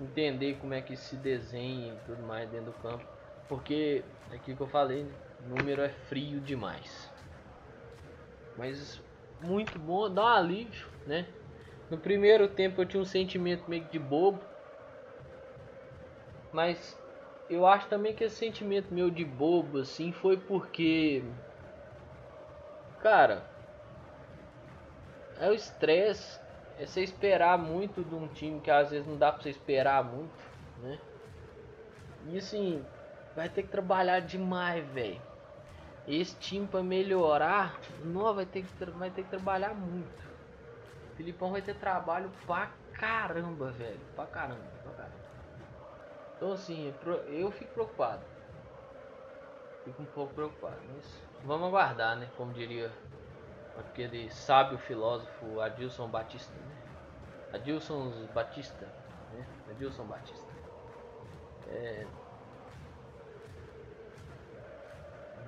entender 0.00 0.56
como 0.56 0.74
é 0.74 0.82
que 0.82 0.96
se 0.96 1.14
desenha 1.16 1.92
e 1.92 1.96
tudo 2.04 2.22
mais 2.24 2.50
dentro 2.50 2.66
do 2.66 2.72
campo. 2.72 3.04
Porque, 3.48 4.02
é 4.32 4.36
aquilo 4.36 4.56
que 4.56 4.62
eu 4.64 4.68
falei, 4.68 5.04
né? 5.04 5.12
número 5.48 5.82
é 5.82 5.88
frio 5.88 6.40
demais. 6.40 7.08
Mas 8.58 9.00
muito 9.40 9.78
bom, 9.78 10.12
dá 10.12 10.24
um 10.24 10.26
alívio, 10.26 10.86
né? 11.06 11.26
No 11.88 11.98
primeiro 11.98 12.48
tempo 12.48 12.82
eu 12.82 12.86
tinha 12.86 13.00
um 13.00 13.04
sentimento 13.04 13.70
meio 13.70 13.84
de 13.84 13.98
bobo. 14.00 14.55
Mas 16.52 16.96
eu 17.48 17.66
acho 17.66 17.88
também 17.88 18.14
que 18.14 18.24
esse 18.24 18.36
sentimento 18.36 18.92
meu 18.92 19.10
de 19.10 19.24
bobo 19.24 19.78
assim 19.78 20.12
foi 20.12 20.36
porque 20.36 21.22
cara, 23.00 23.44
é 25.38 25.48
o 25.48 25.54
estresse, 25.54 26.40
é 26.78 26.86
você 26.86 27.02
esperar 27.02 27.56
muito 27.58 28.02
de 28.02 28.14
um 28.14 28.26
time 28.28 28.60
que 28.60 28.70
às 28.70 28.90
vezes 28.90 29.06
não 29.06 29.16
dá 29.16 29.30
pra 29.30 29.42
você 29.42 29.50
esperar 29.50 30.02
muito, 30.02 30.32
né? 30.82 30.98
E 32.28 32.36
assim, 32.38 32.84
vai 33.34 33.48
ter 33.48 33.62
que 33.62 33.68
trabalhar 33.68 34.20
demais, 34.20 34.84
velho. 34.88 35.20
Esse 36.08 36.34
time 36.36 36.66
para 36.66 36.82
melhorar, 36.82 37.80
não 38.04 38.34
vai 38.34 38.46
ter 38.46 38.62
que 38.62 38.84
vai 38.86 39.10
ter 39.10 39.22
que 39.22 39.30
trabalhar 39.30 39.74
muito. 39.74 40.24
O 41.12 41.16
Filipão 41.16 41.52
vai 41.52 41.62
ter 41.62 41.74
trabalho 41.74 42.30
pra 42.44 42.70
caramba, 42.92 43.70
velho, 43.72 44.00
pra 44.14 44.26
caramba, 44.26 44.60
pra 44.82 44.92
caramba. 44.92 44.95
Então 46.36 46.52
assim, 46.52 46.92
eu 47.28 47.50
fico 47.50 47.72
preocupado. 47.72 48.22
Fico 49.84 50.02
um 50.02 50.06
pouco 50.06 50.34
preocupado, 50.34 50.80
mas 50.94 51.22
vamos 51.44 51.68
aguardar, 51.68 52.16
né? 52.16 52.28
Como 52.36 52.52
diria 52.52 52.90
aquele 53.78 54.30
sábio 54.30 54.78
filósofo 54.78 55.60
Adilson 55.60 56.08
Batista, 56.08 56.52
né? 56.52 56.76
Adilson 57.54 58.26
Batista, 58.34 58.86
né? 59.32 59.46
Adilson 59.70 60.04
Batista. 60.04 60.52
É... 61.68 62.06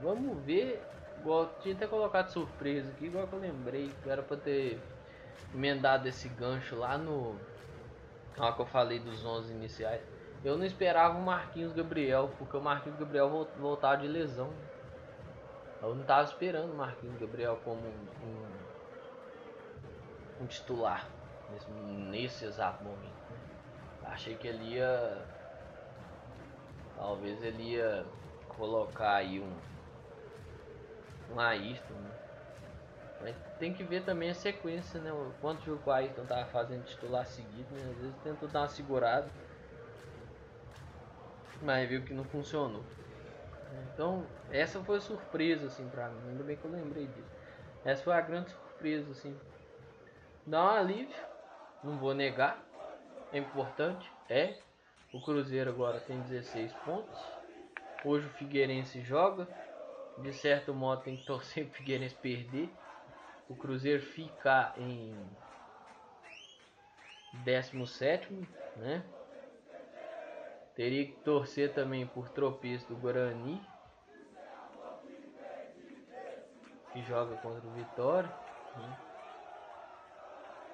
Vamos 0.00 0.38
ver. 0.44 0.82
Igual, 1.18 1.50
tinha 1.60 1.74
até 1.74 1.86
colocado 1.86 2.28
surpresa 2.28 2.88
aqui, 2.90 3.06
igual 3.06 3.26
que 3.26 3.32
eu 3.32 3.40
lembrei 3.40 3.92
que 4.02 4.08
era 4.08 4.22
pra 4.22 4.36
ter 4.36 4.80
emendado 5.52 6.06
esse 6.06 6.28
gancho 6.28 6.76
lá 6.76 6.96
no. 6.96 7.36
Lá 8.36 8.52
que 8.52 8.62
eu 8.62 8.66
falei 8.66 9.00
dos 9.00 9.24
11 9.24 9.52
iniciais. 9.52 10.00
Eu 10.44 10.56
não 10.56 10.64
esperava 10.64 11.18
o 11.18 11.22
Marquinhos 11.22 11.72
Gabriel, 11.72 12.30
porque 12.38 12.56
o 12.56 12.60
Marquinhos 12.60 12.98
Gabriel 12.98 13.48
voltar 13.58 13.96
de 13.96 14.06
lesão. 14.06 14.52
Eu 15.82 15.94
não 15.94 16.02
estava 16.02 16.22
esperando 16.22 16.72
o 16.72 16.76
Marquinhos 16.76 17.18
Gabriel 17.18 17.58
como 17.64 17.80
um, 17.80 18.46
um, 20.40 20.46
titular 20.46 21.08
nesse, 21.50 21.70
nesse, 21.70 22.44
exato 22.44 22.84
momento. 22.84 23.02
Né? 23.02 23.38
Achei 24.06 24.36
que 24.36 24.46
ele 24.46 24.74
ia. 24.74 25.26
Talvez 26.96 27.42
ele 27.42 27.74
ia 27.74 28.04
colocar 28.48 29.14
aí 29.14 29.40
um. 29.40 29.56
Um 31.34 31.40
Ayrton. 31.40 31.94
Né? 31.94 32.10
Mas 33.20 33.36
tem 33.58 33.74
que 33.74 33.82
ver 33.82 34.04
também 34.04 34.30
a 34.30 34.34
sequência, 34.34 35.00
né? 35.00 35.12
Quanto 35.40 35.64
jogo 35.64 35.82
o 35.84 35.90
Ayrton 35.90 36.24
tava 36.24 36.46
fazendo 36.46 36.84
titular 36.84 37.26
seguido, 37.26 37.74
né? 37.74 37.90
Às 37.90 37.98
vezes 37.98 38.16
tentou 38.22 38.48
dar 38.48 38.60
uma 38.60 38.68
segurada. 38.68 39.28
Mas 41.62 41.88
viu 41.88 42.02
que 42.02 42.14
não 42.14 42.24
funcionou. 42.24 42.84
Então, 43.92 44.24
essa 44.50 44.82
foi 44.82 44.98
a 44.98 45.00
surpresa, 45.00 45.66
assim, 45.66 45.88
pra 45.88 46.08
mim. 46.08 46.30
Ainda 46.30 46.44
bem 46.44 46.56
que 46.56 46.64
eu 46.64 46.70
lembrei 46.70 47.06
disso. 47.06 47.30
Essa 47.84 48.02
foi 48.02 48.14
a 48.14 48.20
grande 48.20 48.50
surpresa, 48.50 49.10
assim. 49.10 49.36
Dá 50.46 50.64
um 50.64 50.68
alívio, 50.68 51.16
não 51.82 51.98
vou 51.98 52.14
negar. 52.14 52.62
É 53.32 53.38
importante, 53.38 54.10
é. 54.28 54.56
O 55.12 55.20
Cruzeiro 55.20 55.70
agora 55.70 56.00
tem 56.00 56.20
16 56.22 56.72
pontos. 56.84 57.18
Hoje 58.04 58.26
o 58.26 58.30
Figueirense 58.30 59.02
joga. 59.02 59.48
De 60.18 60.32
certo 60.32 60.74
modo 60.74 61.02
tem 61.02 61.16
que 61.16 61.24
torcer 61.24 61.66
o 61.66 61.70
Figueirense 61.70 62.14
perder. 62.14 62.70
O 63.48 63.54
Cruzeiro 63.54 64.02
ficar 64.02 64.74
em 64.76 65.14
17, 67.44 68.32
né? 68.76 69.02
Teria 70.78 71.06
que 71.06 71.16
torcer 71.24 71.74
também 71.74 72.06
por 72.06 72.28
tropeço 72.28 72.86
do 72.86 72.94
Guarani. 72.94 73.60
Que 76.92 77.02
joga 77.02 77.34
contra 77.38 77.66
o 77.66 77.72
Vitória. 77.72 78.30
Né? 78.76 78.96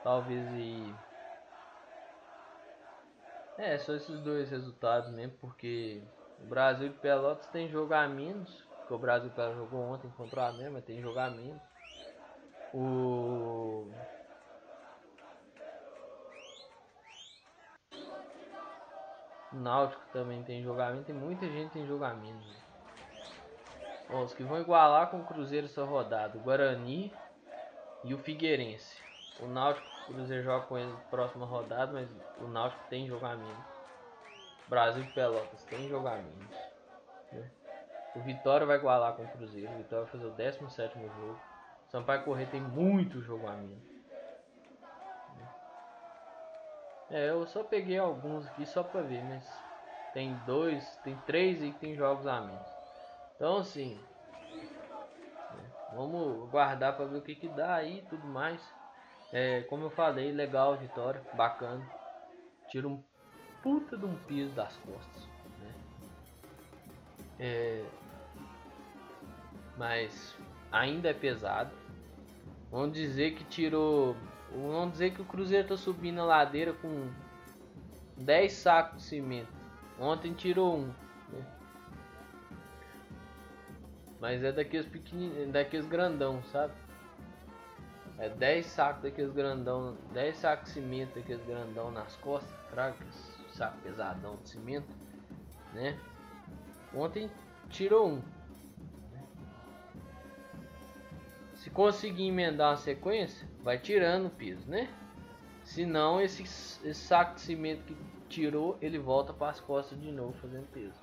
Talvez 0.03 0.47
e. 0.53 0.95
É, 3.57 3.79
só 3.79 3.95
esses 3.95 4.21
dois 4.21 4.51
resultados 4.51 5.11
mesmo, 5.11 5.38
porque 5.40 6.03
o 6.38 6.45
Brasil 6.49 6.88
e 6.88 6.90
Pelotas 6.90 7.47
tem 7.47 7.71
jogo 7.71 7.95
a 7.95 8.07
menos. 8.07 8.62
Porque 8.81 8.93
o 8.93 8.99
Brasil 8.99 9.31
Pelotas 9.31 9.57
jogou 9.57 9.81
ontem 9.81 10.11
contra 10.19 10.43
o 10.43 10.45
América, 10.49 10.71
mas 10.71 10.85
tem 10.85 11.01
jogo 11.01 11.19
a 11.19 11.31
menos. 11.31 11.62
O 12.75 13.90
O 19.55 19.57
Náutico 19.57 20.03
também 20.12 20.43
tem 20.43 20.64
jogamento, 20.64 21.05
tem 21.05 21.14
muita 21.14 21.47
gente 21.47 21.71
tem 21.71 21.87
jogamento. 21.87 22.45
Bom, 24.11 24.25
os 24.25 24.35
que 24.35 24.43
vão 24.43 24.61
igualar 24.61 25.11
com 25.11 25.21
o 25.21 25.25
Cruzeiro 25.25 25.67
essa 25.67 25.85
rodada, 25.85 26.37
o 26.37 26.40
Guarani 26.40 27.12
e 28.03 28.12
o 28.12 28.19
Figueirense. 28.19 29.01
O 29.40 29.47
Náutico, 29.47 29.87
o 30.09 30.14
Cruzeiro 30.14 30.43
joga 30.43 30.67
com 30.67 30.77
ele 30.77 30.90
na 30.90 30.99
próxima 31.09 31.47
rodada, 31.47 31.93
mas 31.93 32.09
o 32.40 32.49
Náutico 32.49 32.83
tem 32.90 33.07
jogamento. 33.07 33.64
Brasil 34.67 35.05
e 35.05 35.12
Pelotas 35.12 35.62
tem 35.64 35.88
jogamento. 35.88 36.49
Né? 37.31 37.49
O 38.17 38.21
Vitória 38.23 38.67
vai 38.67 38.79
igualar 38.79 39.14
com 39.14 39.23
o 39.23 39.29
Cruzeiro. 39.29 39.73
O 39.73 39.77
Vitória 39.77 40.05
vai 40.05 40.12
fazer 40.12 40.27
o 40.27 40.33
17 40.33 40.99
jogo. 40.99 41.38
Sampaio 41.87 42.25
Correr 42.25 42.47
tem 42.47 42.61
muito 42.61 43.21
jogamento. 43.21 43.93
É, 47.11 47.31
eu 47.31 47.47
só 47.47 47.62
peguei 47.62 47.99
alguns 47.99 48.47
aqui 48.47 48.64
só 48.64 48.83
pra 48.83 49.03
ver, 49.03 49.23
mas 49.25 49.45
tem 50.12 50.35
dois, 50.47 50.97
tem 51.03 51.17
três 51.19 51.62
e 51.62 51.73
tem 51.73 51.95
jogos 51.95 52.27
a 52.27 52.40
menos. 52.40 52.75
Então 53.37 53.59
assim, 53.59 53.99
vamos 55.93 56.49
guardar 56.51 56.97
para 56.97 57.07
ver 57.07 57.19
o 57.19 57.23
que 57.23 57.35
que 57.35 57.49
dá 57.49 57.75
aí 57.75 57.99
e 57.99 58.03
tudo 58.03 58.27
mais. 58.27 58.61
É, 59.33 59.62
como 59.62 59.85
eu 59.85 59.90
falei, 59.90 60.33
legal 60.33 60.77
vitória, 60.77 61.21
bacana. 61.33 61.85
Tira 62.69 62.87
um 62.87 63.03
puta 63.62 63.97
de 63.97 64.05
um 64.05 64.17
piso 64.25 64.55
das 64.55 64.77
costas. 64.79 65.23
Né? 65.59 65.75
É, 67.40 67.85
mas 69.77 70.37
ainda 70.71 71.09
é 71.11 71.14
pesado. 71.14 71.84
Vamos 72.75 72.93
dizer 72.93 73.37
que 73.37 73.45
tirou 73.45 74.17
Vamos 74.51 74.93
dizer 74.93 75.13
que 75.13 75.23
o 75.23 75.25
Cruzeiro 75.25 75.69
tá 75.69 75.77
subindo 75.77 76.21
a 76.21 76.25
ladeira 76.25 76.73
com 76.73 77.09
10 78.17 78.53
sacos 78.53 79.03
de 79.03 79.09
cimento. 79.09 79.53
Ontem 79.99 80.33
tirou 80.33 80.79
um. 80.79 80.87
Né? 81.29 81.47
Mas 84.21 84.43
é 84.43 84.51
daqueles 84.51 84.87
pequenininhos, 84.87 85.53
daqueles 85.53 85.87
grandão, 85.87 86.43
sabe? 86.45 86.73
É 88.19 88.29
10 88.29 88.67
sacos 88.67 89.03
daqueles 89.03 89.33
grandão, 89.33 89.97
10 90.13 90.37
sacos 90.37 90.67
de 90.67 90.81
cimento 90.81 91.15
daqueles 91.15 91.45
grandão 91.47 91.93
nas 91.93 92.15
costas, 92.17 92.53
fraga, 92.71 92.97
saco 93.53 93.77
pesadão 93.83 94.37
de 94.43 94.51
cimento, 94.51 94.89
né? 95.73 95.97
Ontem 96.93 97.31
tirou 97.69 98.09
um. 98.09 98.34
Conseguir 101.75 102.29
emendar 102.29 102.71
uma 102.71 102.77
sequência, 102.77 103.47
vai 103.63 103.79
tirando 103.79 104.27
o 104.27 104.31
piso, 104.31 104.67
né? 104.71 104.89
Se 105.65 105.85
não, 105.85 106.21
esse, 106.21 106.43
esse 106.43 106.95
saco 106.95 107.35
de 107.35 107.41
cimento 107.41 107.83
que 107.83 107.97
tirou, 108.29 108.79
ele 108.81 108.99
volta 108.99 109.33
para 109.33 109.51
as 109.51 109.61
costas 109.61 110.01
de 110.01 110.13
novo 110.13 110.33
fazendo 110.35 110.67
peso. 110.73 111.03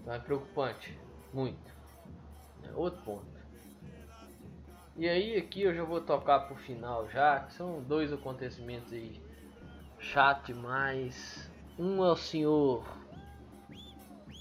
Então 0.00 0.14
é 0.14 0.18
preocupante, 0.18 0.96
muito. 1.32 1.72
É 2.64 2.72
outro 2.74 3.02
ponto. 3.02 3.40
E 4.96 5.08
aí 5.08 5.36
aqui 5.36 5.62
eu 5.62 5.74
já 5.74 5.84
vou 5.84 6.00
tocar 6.00 6.40
pro 6.40 6.56
final 6.56 7.08
já, 7.08 7.40
que 7.40 7.54
são 7.54 7.82
dois 7.82 8.12
acontecimentos 8.12 8.92
aí 8.92 9.20
chato 9.98 10.46
demais. 10.46 11.50
Um 11.78 12.04
é 12.04 12.10
o 12.10 12.16
senhor. 12.16 12.84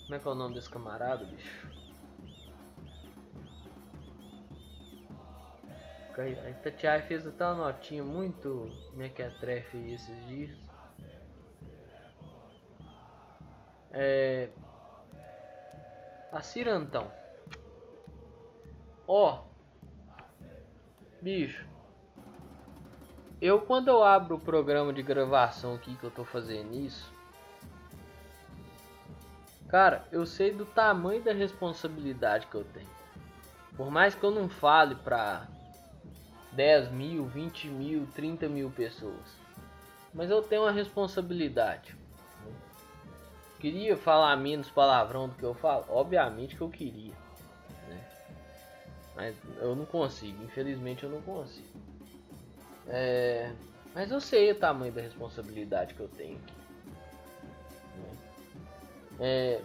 Como 0.04 0.16
é 0.16 0.20
que 0.20 0.28
é 0.28 0.32
o 0.32 0.36
nome 0.36 0.56
desse 0.56 0.70
camarada, 0.70 1.24
bicho? 1.24 1.69
A 6.22 6.50
Itatiaia 6.50 7.02
fez 7.04 7.26
uma 7.26 7.54
notinha 7.54 8.04
muito 8.04 8.70
mequetrefe 8.94 9.78
esses 9.94 10.28
dias. 10.28 10.52
É... 13.92 14.50
A 16.32 16.42
Cirantão. 16.42 17.10
Ó. 19.08 19.44
Bicho. 21.22 21.66
eu 23.42 23.62
quando 23.62 23.88
eu 23.88 24.04
abro 24.04 24.36
o 24.36 24.40
programa 24.40 24.92
de 24.92 25.02
gravação 25.02 25.76
aqui 25.76 25.96
que 25.96 26.04
eu 26.04 26.12
tô 26.12 26.26
fazendo 26.26 26.74
isso, 26.74 27.12
cara, 29.70 30.06
eu 30.12 30.26
sei 30.26 30.52
do 30.52 30.66
tamanho 30.66 31.24
da 31.24 31.34
responsabilidade 31.34 32.48
que 32.48 32.56
eu 32.56 32.64
tenho. 32.66 32.90
Por 33.76 33.90
mais 33.90 34.16
que 34.16 34.24
eu 34.24 34.32
não 34.32 34.50
fale 34.50 34.96
pra 34.96 35.48
10 36.54 36.92
mil, 36.92 37.26
20 37.26 37.68
mil, 37.68 38.08
30 38.14 38.48
mil 38.50 38.70
pessoas, 38.72 39.38
mas 40.14 40.30
eu 40.30 40.42
tenho 40.42 40.64
uma 40.64 40.72
responsabilidade. 40.72 41.96
Queria 43.60 43.98
falar 43.98 44.36
menos 44.38 44.70
palavrão 44.70 45.28
do 45.28 45.36
que 45.36 45.44
eu 45.44 45.54
falo? 45.54 45.86
Obviamente 45.90 46.56
que 46.56 46.62
eu 46.62 46.70
queria. 46.70 47.14
Né? 47.88 48.02
Mas 49.16 49.36
eu 49.58 49.76
não 49.76 49.86
consigo, 49.86 50.42
infelizmente 50.44 51.04
eu 51.04 51.10
não 51.10 51.22
consigo. 51.22 51.68
É, 52.88 53.52
mas 53.94 54.10
eu 54.12 54.22
sei 54.22 54.52
o 54.52 54.56
tamanho 54.56 54.94
da 54.94 55.02
responsabilidade 55.02 55.94
que 55.94 56.00
eu 56.00 56.08
tenho 56.08 56.38
aqui. 56.38 56.54
Né? 57.98 58.18
É, 59.20 59.62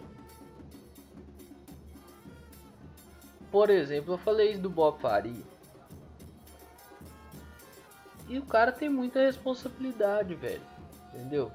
por 3.51 3.70
exemplo, 3.70 4.14
eu 4.14 4.18
falei 4.18 4.59
do 4.59 4.68
Bob 4.68 4.99
Faria. 5.01 5.53
E 8.28 8.38
o 8.38 8.42
cara 8.42 8.72
tem 8.72 8.88
muita 8.88 9.20
responsabilidade, 9.20 10.34
velho. 10.34 10.62
Entendeu? 11.12 11.52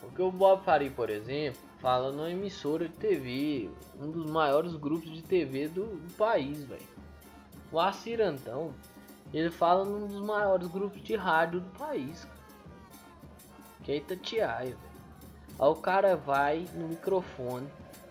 Porque 0.00 0.22
o 0.22 0.30
Bob 0.30 0.62
Faria, 0.62 0.90
por 0.90 1.10
exemplo, 1.10 1.60
fala 1.80 2.12
numa 2.12 2.30
emissora 2.30 2.88
de 2.88 2.94
TV, 2.94 3.70
um 4.00 4.10
dos 4.10 4.30
maiores 4.30 4.74
grupos 4.74 5.10
de 5.10 5.22
TV 5.22 5.68
do, 5.68 5.84
do 5.84 6.14
país, 6.14 6.64
velho. 6.64 6.86
O 7.70 7.78
Acirantão 7.78 8.72
ele 9.32 9.50
fala 9.50 9.84
num 9.84 10.06
dos 10.06 10.20
maiores 10.20 10.68
grupos 10.68 11.02
de 11.02 11.14
rádio 11.14 11.60
do 11.60 11.70
país, 11.78 12.26
que 13.84 13.92
é 13.92 13.96
Itatiaia. 13.96 14.76
Aí 15.58 15.68
o 15.68 15.74
cara 15.74 16.16
vai 16.16 16.66
no 16.74 16.88
microfone 16.88 17.68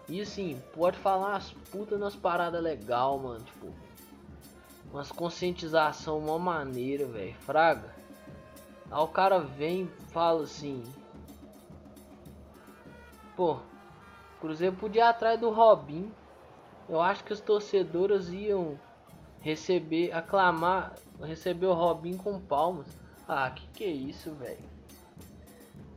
e 0.08 0.22
assim, 0.22 0.62
pode 0.74 0.98
falar 0.98 1.36
as 1.36 1.52
putas 1.52 2.00
nas 2.00 2.16
paradas 2.16 2.62
legal, 2.62 3.18
mano, 3.18 3.44
tipo, 3.44 3.74
umas 4.92 5.12
conscientização 5.12 6.20
uma 6.20 6.40
maneira, 6.40 7.06
velho, 7.06 7.36
fraga. 7.36 7.96
Aí 8.90 9.00
o 9.00 9.08
cara 9.08 9.40
vem 9.40 9.88
fala 10.12 10.44
assim, 10.44 10.84
pô, 13.36 13.60
Cruzeiro 14.40 14.76
podia 14.76 15.02
ir 15.02 15.08
atrás 15.08 15.40
do 15.40 15.50
Robin. 15.50 16.12
Eu 16.88 17.02
acho 17.02 17.24
que 17.24 17.34
os 17.34 17.42
torcedores 17.42 18.30
iam 18.30 18.80
receber, 19.42 20.12
aclamar 20.14 20.94
recebeu 21.26 21.72
o 21.72 21.74
Robin 21.74 22.16
com 22.18 22.40
palmas. 22.40 22.88
Ah, 23.28 23.50
que 23.52 23.68
que 23.68 23.84
é 23.84 23.90
isso, 23.90 24.32
velho? 24.34 24.64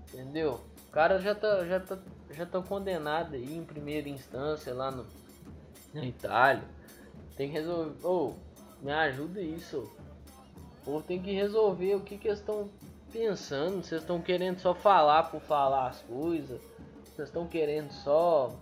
Entendeu? 0.08 0.60
O 0.88 0.90
cara 0.90 1.20
já 1.20 1.34
tá, 1.34 1.64
já 1.64 1.78
tá, 1.78 1.98
já 2.30 2.46
tá 2.46 2.60
condenado 2.60 3.34
aí 3.34 3.56
em 3.56 3.64
primeira 3.64 4.08
instância 4.08 4.74
lá 4.74 4.90
no, 4.90 5.06
na 5.92 6.04
Itália. 6.04 6.64
Tem 7.36 7.48
que 7.48 7.54
resolver. 7.54 7.94
Oh, 8.04 8.34
me 8.80 8.92
ajuda 8.92 9.40
isso. 9.40 9.90
Ou 10.86 11.02
tem 11.02 11.20
que 11.20 11.32
resolver 11.32 11.94
o 11.94 12.00
que 12.00 12.16
que 12.16 12.28
eles 12.28 12.40
estão 12.40 12.68
pensando. 13.12 13.82
Vocês 13.82 14.00
estão 14.00 14.20
querendo 14.20 14.58
só 14.58 14.74
falar 14.74 15.24
por 15.24 15.40
falar 15.40 15.88
as 15.88 16.00
coisas. 16.02 16.60
Vocês 17.04 17.28
estão 17.28 17.46
querendo 17.46 17.90
só 17.92 18.54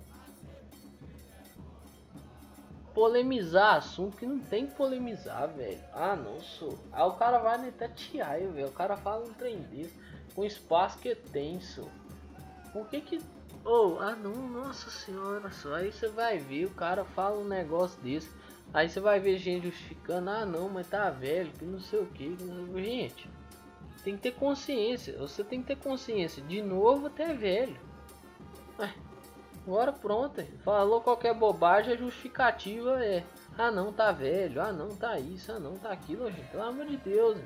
polemizar 2.98 3.76
assunto 3.76 4.16
que 4.16 4.26
não 4.26 4.40
tem 4.40 4.66
que 4.66 4.74
polemizar, 4.74 5.48
velho. 5.48 5.78
Ah, 5.92 6.16
não 6.16 6.40
sou. 6.40 6.76
Aí 6.92 7.04
o 7.04 7.12
cara 7.12 7.38
vai 7.38 7.56
na 7.56 7.68
Itatiaia, 7.68 8.48
velho. 8.48 8.66
O 8.66 8.72
cara 8.72 8.96
fala 8.96 9.24
um 9.24 9.32
trem 9.34 9.58
desse 9.58 9.94
com 10.34 10.44
espaço 10.44 10.98
que 10.98 11.10
é 11.10 11.14
tenso. 11.14 11.88
Por 12.72 12.88
que 12.88 13.00
que. 13.00 13.20
Oh, 13.64 13.98
ah 14.00 14.16
não, 14.16 14.48
nossa 14.48 14.90
senhora 14.90 15.50
só. 15.50 15.74
Aí 15.74 15.92
você 15.92 16.08
vai 16.08 16.38
ver, 16.38 16.66
o 16.66 16.70
cara 16.70 17.04
fala 17.04 17.38
um 17.38 17.44
negócio 17.44 18.00
desse. 18.00 18.30
Aí 18.72 18.88
você 18.88 19.00
vai 19.00 19.18
ver 19.18 19.38
gente 19.38 19.66
justificando, 19.66 20.30
ah 20.30 20.44
não, 20.44 20.68
mas 20.68 20.88
tá 20.88 21.08
velho, 21.10 21.50
que 21.52 21.64
não 21.64 21.80
sei 21.80 22.00
o 22.00 22.06
que. 22.06 22.36
Gente, 22.76 23.28
tem 24.04 24.14
que 24.16 24.22
ter 24.22 24.32
consciência. 24.32 25.16
Você 25.18 25.42
tem 25.42 25.60
que 25.60 25.68
ter 25.68 25.76
consciência. 25.76 26.42
De 26.42 26.60
novo, 26.62 27.06
até 27.06 27.32
velho. 27.32 27.78
Agora 29.66 29.92
pronto, 29.92 30.42
falou 30.64 31.00
qualquer 31.00 31.34
bobagem, 31.34 31.92
a 31.92 31.96
justificativa 31.96 33.04
é 33.04 33.22
Ah 33.58 33.70
não, 33.70 33.92
tá 33.92 34.10
velho, 34.12 34.62
ah 34.62 34.72
não, 34.72 34.88
tá 34.88 35.18
isso, 35.18 35.52
ah 35.52 35.58
não, 35.58 35.76
tá 35.76 35.90
aquilo, 35.90 36.30
gente, 36.30 36.48
pelo 36.48 36.62
amor 36.62 36.86
de 36.86 36.96
Deus. 36.96 37.36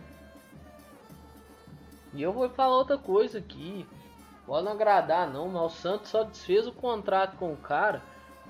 E 2.14 2.22
eu 2.22 2.32
vou 2.32 2.48
falar 2.50 2.76
outra 2.76 2.98
coisa 2.98 3.38
aqui. 3.38 3.88
Pode 4.46 4.64
não 4.64 4.72
agradar 4.72 5.32
não, 5.32 5.48
mas 5.48 5.62
o 5.62 5.76
Santos 5.76 6.10
só 6.10 6.22
desfez 6.22 6.66
o 6.66 6.72
contrato 6.72 7.36
com 7.38 7.52
o 7.52 7.56
cara 7.56 8.02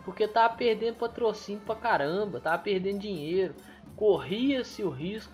porque 0.05 0.27
tava 0.27 0.55
perdendo 0.55 0.97
patrocínio 0.97 1.63
pra 1.65 1.77
caramba, 1.77 2.41
tava 2.41 2.63
perdendo 2.63 2.99
dinheiro. 2.99 3.55
Corria-se 3.97 4.83
o 4.83 4.91
risco 4.91 5.33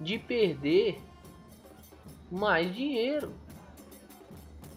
de 0.00 0.18
perder 0.18 1.00
mais 2.30 2.74
dinheiro. 2.74 3.32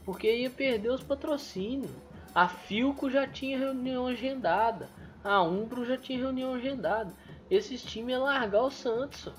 Porque 0.04 0.32
ia 0.32 0.50
perder 0.50 0.90
os 0.90 1.02
patrocínios. 1.02 1.92
A 2.34 2.48
Filco 2.48 3.10
já 3.10 3.28
tinha 3.28 3.58
reunião 3.58 4.06
agendada. 4.06 4.90
A 5.24 5.42
Umbro 5.42 5.86
já 5.86 5.98
tinha 5.98 6.20
reunião 6.20 6.54
agendada. 6.54 7.12
Esses 7.50 7.82
times 7.82 8.12
iam 8.14 8.24
largar 8.24 8.62
o 8.62 8.70
Santos. 8.70 9.34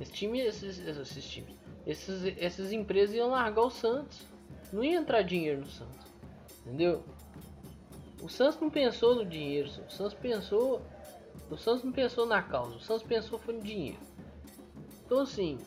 Esse 0.00 0.12
time, 0.12 0.38
esses, 0.38 0.78
esses 0.78 1.24
times, 1.28 1.56
esses, 1.84 2.36
essas 2.38 2.70
empresas 2.70 3.16
iam 3.16 3.30
largar 3.30 3.62
o 3.62 3.70
Santos. 3.70 4.24
Não 4.72 4.84
ia 4.84 4.98
entrar 4.98 5.22
dinheiro 5.22 5.62
no 5.62 5.66
Santos. 5.66 6.06
Entendeu? 6.60 7.02
O 8.22 8.28
Santos 8.28 8.60
não 8.60 8.70
pensou 8.70 9.14
no 9.14 9.24
dinheiro. 9.24 9.68
O 9.86 9.90
Santos 9.90 10.14
pensou. 10.14 10.82
O 11.50 11.56
Santos 11.56 11.84
não 11.84 11.92
pensou 11.92 12.26
na 12.26 12.42
causa. 12.42 12.76
O 12.76 12.80
Santos 12.80 13.02
pensou 13.02 13.38
foi 13.38 13.54
no 13.54 13.62
dinheiro. 13.62 13.98
Então 15.04 15.20
assim. 15.20 15.58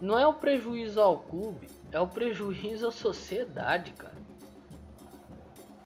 Não 0.00 0.18
é 0.18 0.26
o 0.26 0.34
prejuízo 0.34 1.00
ao 1.00 1.20
clube 1.20 1.68
é 1.92 2.00
o 2.00 2.08
prejuízo 2.08 2.88
à 2.88 2.90
sociedade, 2.90 3.92
cara. 3.92 4.16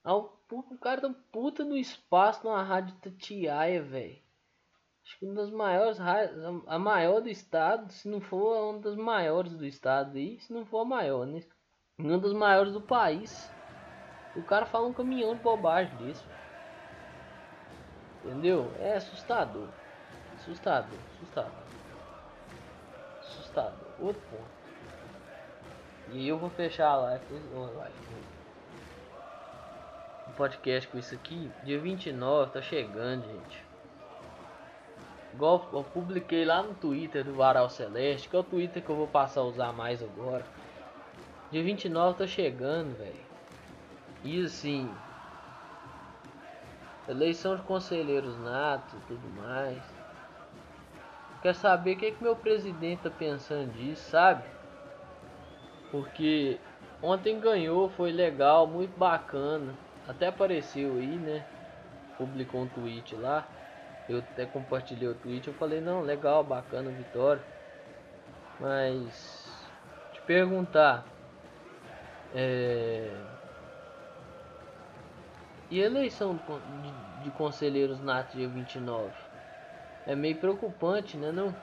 Ao, 0.04 0.40
o 0.50 0.78
cara 0.78 1.00
tá 1.00 1.14
puta 1.32 1.64
no 1.64 1.76
espaço 1.76 2.44
numa 2.44 2.62
rádio 2.62 2.94
Tatiaia, 3.02 3.82
velho. 3.82 4.22
Acho 5.04 5.18
que 5.18 5.24
uma 5.24 5.34
das 5.34 5.50
maiores 5.50 5.98
a 6.00 6.78
maior 6.78 7.20
do 7.20 7.28
estado, 7.28 7.92
se 7.92 8.08
não 8.08 8.20
for 8.20 8.70
uma 8.70 8.80
das 8.80 8.96
maiores 8.96 9.52
do 9.54 9.66
estado 9.66 10.16
aí, 10.16 10.38
se 10.40 10.52
não 10.52 10.64
for 10.64 10.80
a 10.80 10.84
maior, 10.84 11.26
né? 11.26 11.42
Uma 11.98 12.18
das 12.18 12.32
maiores 12.32 12.72
do 12.72 12.80
país. 12.80 13.50
O 14.36 14.42
cara 14.42 14.66
fala 14.66 14.86
um 14.86 14.92
caminhão 14.92 15.34
de 15.34 15.42
bobagem 15.42 15.94
desse. 15.96 16.22
Entendeu? 18.24 18.70
É 18.78 18.96
assustador. 18.96 19.68
Assustador, 20.36 20.98
assustador. 21.14 21.52
Assustador. 23.20 23.88
Outro 23.98 24.22
ponto. 24.30 24.56
E 26.12 26.28
eu 26.28 26.38
vou 26.38 26.50
fechar 26.50 26.88
a 26.88 26.96
live, 26.96 27.24
o 30.28 30.32
podcast 30.36 30.88
com 30.88 30.98
isso 30.98 31.14
aqui. 31.14 31.50
Dia 31.64 31.80
29 31.80 32.52
tá 32.52 32.62
chegando, 32.62 33.26
gente. 33.26 33.64
Igual 35.34 35.68
eu 35.72 35.82
publiquei 35.82 36.44
lá 36.44 36.62
no 36.62 36.74
Twitter 36.74 37.24
do 37.24 37.34
Varal 37.34 37.68
Celeste, 37.68 38.28
que 38.28 38.36
é 38.36 38.38
o 38.38 38.44
Twitter 38.44 38.82
que 38.82 38.88
eu 38.88 38.96
vou 38.96 39.08
passar 39.08 39.40
a 39.40 39.44
usar 39.44 39.72
mais 39.72 40.02
agora. 40.02 40.44
Dia 41.50 41.62
29 41.62 42.18
tá 42.18 42.26
chegando, 42.26 42.96
velho. 42.96 43.25
E 44.24 44.44
assim, 44.44 44.90
eleição 47.08 47.56
de 47.56 47.62
conselheiros 47.62 48.36
natos 48.38 48.94
e 48.94 49.06
tudo 49.06 49.28
mais. 49.42 49.82
Quer 51.42 51.54
saber 51.54 51.94
o 51.94 51.98
que, 51.98 52.12
que 52.12 52.22
meu 52.22 52.34
presidente 52.34 53.02
tá 53.02 53.10
pensando 53.10 53.72
disso, 53.72 54.10
sabe? 54.10 54.42
Porque 55.90 56.58
ontem 57.00 57.38
ganhou, 57.38 57.88
foi 57.90 58.10
legal, 58.10 58.66
muito 58.66 58.96
bacana. 58.98 59.74
Até 60.08 60.26
apareceu 60.26 60.96
aí, 60.96 61.06
né? 61.06 61.44
Publicou 62.18 62.62
um 62.62 62.68
tweet 62.68 63.14
lá. 63.14 63.46
Eu 64.08 64.18
até 64.18 64.46
compartilhei 64.46 65.08
o 65.08 65.14
tweet. 65.14 65.46
Eu 65.46 65.54
falei, 65.54 65.80
não, 65.80 66.00
legal, 66.00 66.42
bacana, 66.42 66.90
vitória. 66.90 67.42
Mas 68.58 69.68
te 70.12 70.20
perguntar. 70.22 71.04
É... 72.34 73.10
E 75.70 75.82
a 75.82 75.86
eleição 75.86 76.36
de, 77.18 77.30
conselheiros 77.30 78.00
natos 78.00 78.34
dia 78.34 78.48
29? 78.48 79.16
É 80.06 80.14
meio 80.14 80.38
preocupante, 80.38 81.16
né 81.16 81.32
não? 81.32 81.54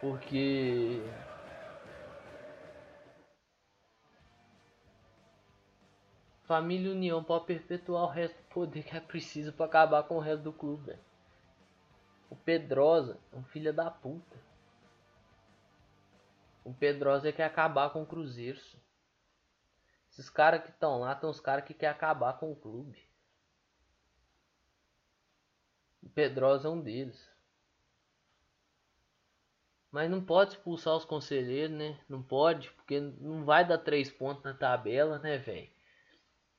Porque 0.00 1.12
Família 6.44 6.90
união 6.92 7.24
pode 7.24 7.46
perpetuar 7.46 8.04
o 8.04 8.08
resto 8.08 8.36
do 8.36 8.54
poder 8.54 8.84
que 8.84 8.96
é 8.96 9.00
preciso 9.00 9.52
para 9.52 9.66
acabar 9.66 10.02
com 10.02 10.16
o 10.16 10.20
resto 10.20 10.42
do 10.42 10.52
clube, 10.52 10.92
O 12.28 12.36
Pedrosa 12.36 13.18
é 13.32 13.36
um 13.36 13.42
filho 13.44 13.72
da 13.72 13.90
puta. 13.90 14.36
O 16.64 16.72
Pedrosa 16.74 17.32
quer 17.32 17.44
acabar 17.44 17.90
com 17.90 18.02
o 18.02 18.06
Cruzeiro. 18.06 18.60
Esses 20.12 20.28
caras 20.28 20.62
que 20.62 20.68
estão 20.68 21.00
lá, 21.00 21.12
estão 21.12 21.30
os 21.30 21.40
caras 21.40 21.64
que 21.64 21.72
querem 21.72 21.94
acabar 21.94 22.34
com 22.34 22.52
o 22.52 22.56
clube. 22.56 23.02
O 26.02 26.10
Pedrosa 26.10 26.68
é 26.68 26.70
um 26.70 26.80
deles. 26.80 27.30
Mas 29.90 30.10
não 30.10 30.22
pode 30.22 30.52
expulsar 30.52 30.94
os 30.96 31.06
conselheiros, 31.06 31.74
né? 31.74 31.98
Não 32.06 32.22
pode, 32.22 32.70
porque 32.72 33.00
não 33.00 33.44
vai 33.44 33.66
dar 33.66 33.78
três 33.78 34.10
pontos 34.10 34.44
na 34.44 34.52
tabela, 34.52 35.18
né, 35.18 35.38
velho? 35.38 35.70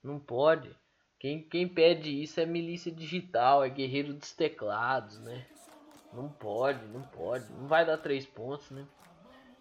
Não 0.02 0.20
pode. 0.20 0.76
Quem, 1.20 1.48
quem 1.48 1.68
pede 1.68 2.10
isso 2.24 2.40
é 2.40 2.46
milícia 2.48 2.92
digital, 2.92 3.64
é 3.64 3.70
guerreiro 3.70 4.14
dos 4.14 4.34
teclados, 4.34 5.20
né? 5.20 5.48
Não 6.12 6.28
pode, 6.28 6.84
não 6.88 7.04
pode. 7.04 7.52
Não 7.54 7.68
vai 7.68 7.86
dar 7.86 7.98
três 7.98 8.26
pontos, 8.26 8.72
né? 8.72 8.88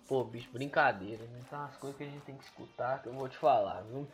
Pô, 0.08 0.24
bicho, 0.24 0.50
brincadeira, 0.52 1.24
né? 1.24 1.40
Então 1.46 1.60
as 1.62 1.76
coisas 1.76 1.96
que 1.96 2.04
a 2.04 2.06
gente 2.06 2.22
tem 2.22 2.36
que 2.36 2.44
escutar 2.44 3.02
que 3.02 3.08
eu 3.08 3.12
vou 3.12 3.28
te 3.28 3.36
falar, 3.36 3.82
viu? 3.82 4.06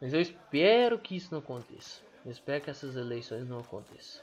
Mas 0.00 0.12
eu 0.12 0.20
espero 0.20 0.98
que 0.98 1.16
isso 1.16 1.32
não 1.32 1.38
aconteça. 1.38 2.00
Eu 2.24 2.30
espero 2.30 2.62
que 2.62 2.70
essas 2.70 2.96
eleições 2.96 3.48
não 3.48 3.60
aconteçam. 3.60 4.22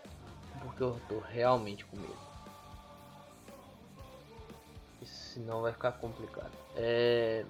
Porque 0.62 0.84
eu 0.84 1.00
tô 1.08 1.20
realmente 1.20 1.84
com 1.86 1.98
medo. 1.98 2.34
Senão 5.04 5.62
vai 5.62 5.74
ficar 5.74 5.94
complicado. 5.94 6.52
É... 6.76 7.46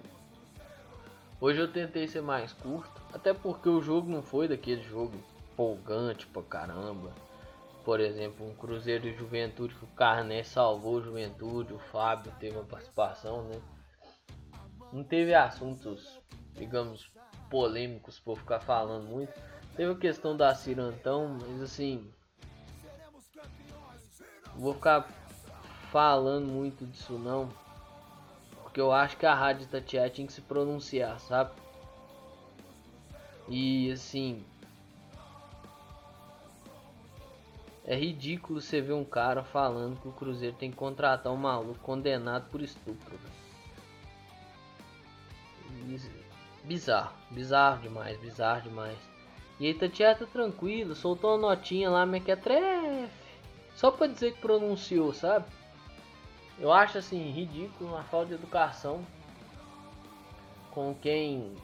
Hoje 1.39 1.59
eu 1.59 1.71
tentei 1.71 2.07
ser 2.07 2.21
mais 2.21 2.53
curto. 2.53 3.01
Até 3.13 3.33
porque 3.33 3.67
o 3.67 3.81
jogo 3.81 4.09
não 4.09 4.23
foi 4.23 4.47
daquele 4.47 4.81
jogo 4.81 5.13
empolgante 5.51 6.25
pra 6.27 6.41
caramba 6.41 7.11
por 7.83 7.99
exemplo, 7.99 8.47
um 8.47 8.55
Cruzeiro 8.55 9.03
de 9.03 9.17
Juventude 9.17 9.75
que 9.75 9.83
o 9.83 9.89
Carné 9.89 10.43
salvou 10.43 10.95
o 10.95 11.03
Juventude, 11.03 11.73
o 11.73 11.79
Fábio 11.79 12.31
teve 12.39 12.55
uma 12.55 12.65
participação, 12.65 13.43
né? 13.43 13.61
Não 14.91 15.03
teve 15.03 15.33
assuntos, 15.33 16.19
digamos, 16.53 17.11
polêmicos 17.49 18.19
por 18.19 18.37
ficar 18.37 18.59
falando 18.59 19.07
muito. 19.07 19.33
Teve 19.75 19.91
a 19.91 19.97
questão 19.97 20.37
da 20.37 20.53
Cirantão, 20.55 21.37
mas 21.41 21.61
assim. 21.61 22.11
Vou 24.55 24.73
ficar 24.75 25.07
falando 25.91 26.47
muito 26.47 26.85
disso 26.85 27.13
não. 27.17 27.49
Porque 28.61 28.79
eu 28.79 28.91
acho 28.91 29.17
que 29.17 29.25
a 29.25 29.33
Rádio 29.33 29.67
Tatiá 29.67 30.09
tinha 30.09 30.27
que 30.27 30.33
se 30.33 30.41
pronunciar, 30.41 31.19
sabe? 31.19 31.51
E 33.49 33.91
assim, 33.91 34.45
É 37.85 37.95
ridículo 37.95 38.61
você 38.61 38.79
ver 38.79 38.93
um 38.93 39.03
cara 39.03 39.43
falando 39.43 39.99
que 39.99 40.07
o 40.07 40.13
Cruzeiro 40.13 40.55
tem 40.55 40.71
que 40.71 40.77
contratar 40.77 41.33
um 41.33 41.37
maluco 41.37 41.79
condenado 41.79 42.49
por 42.49 42.61
estupro. 42.61 43.19
Bizarro, 46.63 47.13
bizarro 47.29 47.81
demais, 47.81 48.17
bizarro 48.19 48.61
demais. 48.61 48.97
E 49.59 49.67
aí 49.67 49.73
Tatiana 49.73 50.15
tá 50.15 50.25
tranquilo, 50.25 50.95
soltou 50.95 51.31
uma 51.31 51.49
notinha 51.49 51.89
lá, 51.89 52.05
mequetrefe. 52.05 53.11
Só 53.75 53.91
pra 53.91 54.07
dizer 54.07 54.33
que 54.33 54.41
pronunciou, 54.41 55.13
sabe? 55.13 55.45
Eu 56.57 56.71
acho 56.71 56.97
assim 56.97 57.31
ridículo, 57.31 57.89
uma 57.89 58.03
falta 58.03 58.27
de 58.27 58.33
educação 58.35 59.05
com 60.71 60.95
quem 60.95 61.55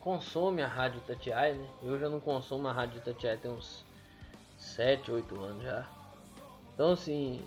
consome 0.00 0.62
a 0.62 0.68
Rádio 0.68 1.00
Tatiai, 1.02 1.54
né? 1.54 1.68
Eu 1.82 1.98
já 1.98 2.08
não 2.08 2.20
consumo 2.20 2.68
a 2.68 2.72
Rádio 2.72 3.00
Tatiai 3.00 3.36
tem 3.36 3.50
uns 3.50 3.84
7, 4.60 5.10
8 5.10 5.40
anos 5.40 5.62
já. 5.64 5.88
Então 6.74 6.92
assim. 6.92 7.42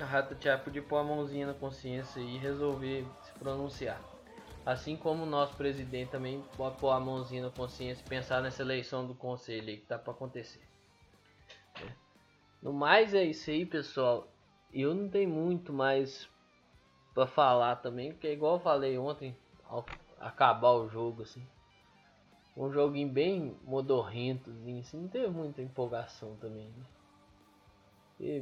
A 0.00 0.04
Rata 0.04 0.34
Tia 0.36 0.56
podia 0.56 0.80
pôr 0.80 0.98
a 0.98 1.02
mãozinha 1.02 1.48
na 1.48 1.54
consciência 1.54 2.20
e 2.20 2.38
resolver 2.38 3.04
se 3.24 3.32
pronunciar. 3.32 4.00
Assim 4.64 4.96
como 4.96 5.24
o 5.24 5.26
nosso 5.26 5.54
presidente 5.56 6.10
também 6.10 6.40
pode 6.56 6.76
pôr 6.76 6.90
a 6.90 7.00
mãozinha 7.00 7.42
na 7.42 7.50
consciência 7.50 8.02
e 8.04 8.08
pensar 8.08 8.40
nessa 8.40 8.62
eleição 8.62 9.04
do 9.04 9.14
conselho 9.14 9.68
aí 9.68 9.76
que 9.76 9.86
tá 9.86 9.98
para 9.98 10.12
acontecer. 10.12 10.62
É. 11.82 11.88
No 12.62 12.72
mais 12.72 13.12
é 13.12 13.24
isso 13.24 13.50
aí, 13.50 13.66
pessoal. 13.66 14.28
Eu 14.72 14.94
não 14.94 15.08
tenho 15.08 15.30
muito 15.30 15.72
mais 15.72 16.28
para 17.12 17.26
falar 17.26 17.76
também, 17.76 18.12
porque 18.12 18.28
é 18.28 18.32
igual 18.32 18.54
eu 18.54 18.60
falei 18.60 18.96
ontem, 18.96 19.36
ao 19.64 19.84
acabar 20.20 20.72
o 20.72 20.88
jogo 20.88 21.22
assim 21.22 21.44
um 22.58 22.72
joguinho 22.72 23.08
bem 23.08 23.56
modorrento, 23.62 24.50
assim, 24.80 25.00
não 25.00 25.08
teve 25.08 25.28
muita 25.28 25.62
empolgação 25.62 26.36
também. 26.36 26.68
Né? 26.68 26.84
E, 28.18 28.40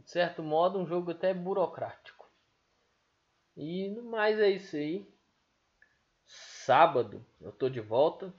de 0.00 0.10
certo 0.10 0.42
modo, 0.42 0.78
um 0.78 0.86
jogo 0.86 1.10
até 1.10 1.34
burocrático. 1.34 2.26
E 3.54 3.88
no 3.90 4.02
mais 4.04 4.40
é 4.40 4.48
isso 4.48 4.76
aí. 4.76 5.06
Sábado 6.24 7.22
eu 7.38 7.52
tô 7.52 7.68
de 7.68 7.80
volta 7.80 8.32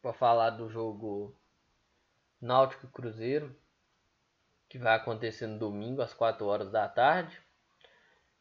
para 0.00 0.14
falar 0.14 0.50
do 0.50 0.70
jogo 0.70 1.36
Náutico 2.40 2.86
Cruzeiro, 2.88 3.54
que 4.66 4.78
vai 4.78 4.96
acontecer 4.96 5.46
no 5.46 5.58
domingo 5.58 6.00
às 6.00 6.14
4 6.14 6.46
horas 6.46 6.70
da 6.70 6.88
tarde. 6.88 7.42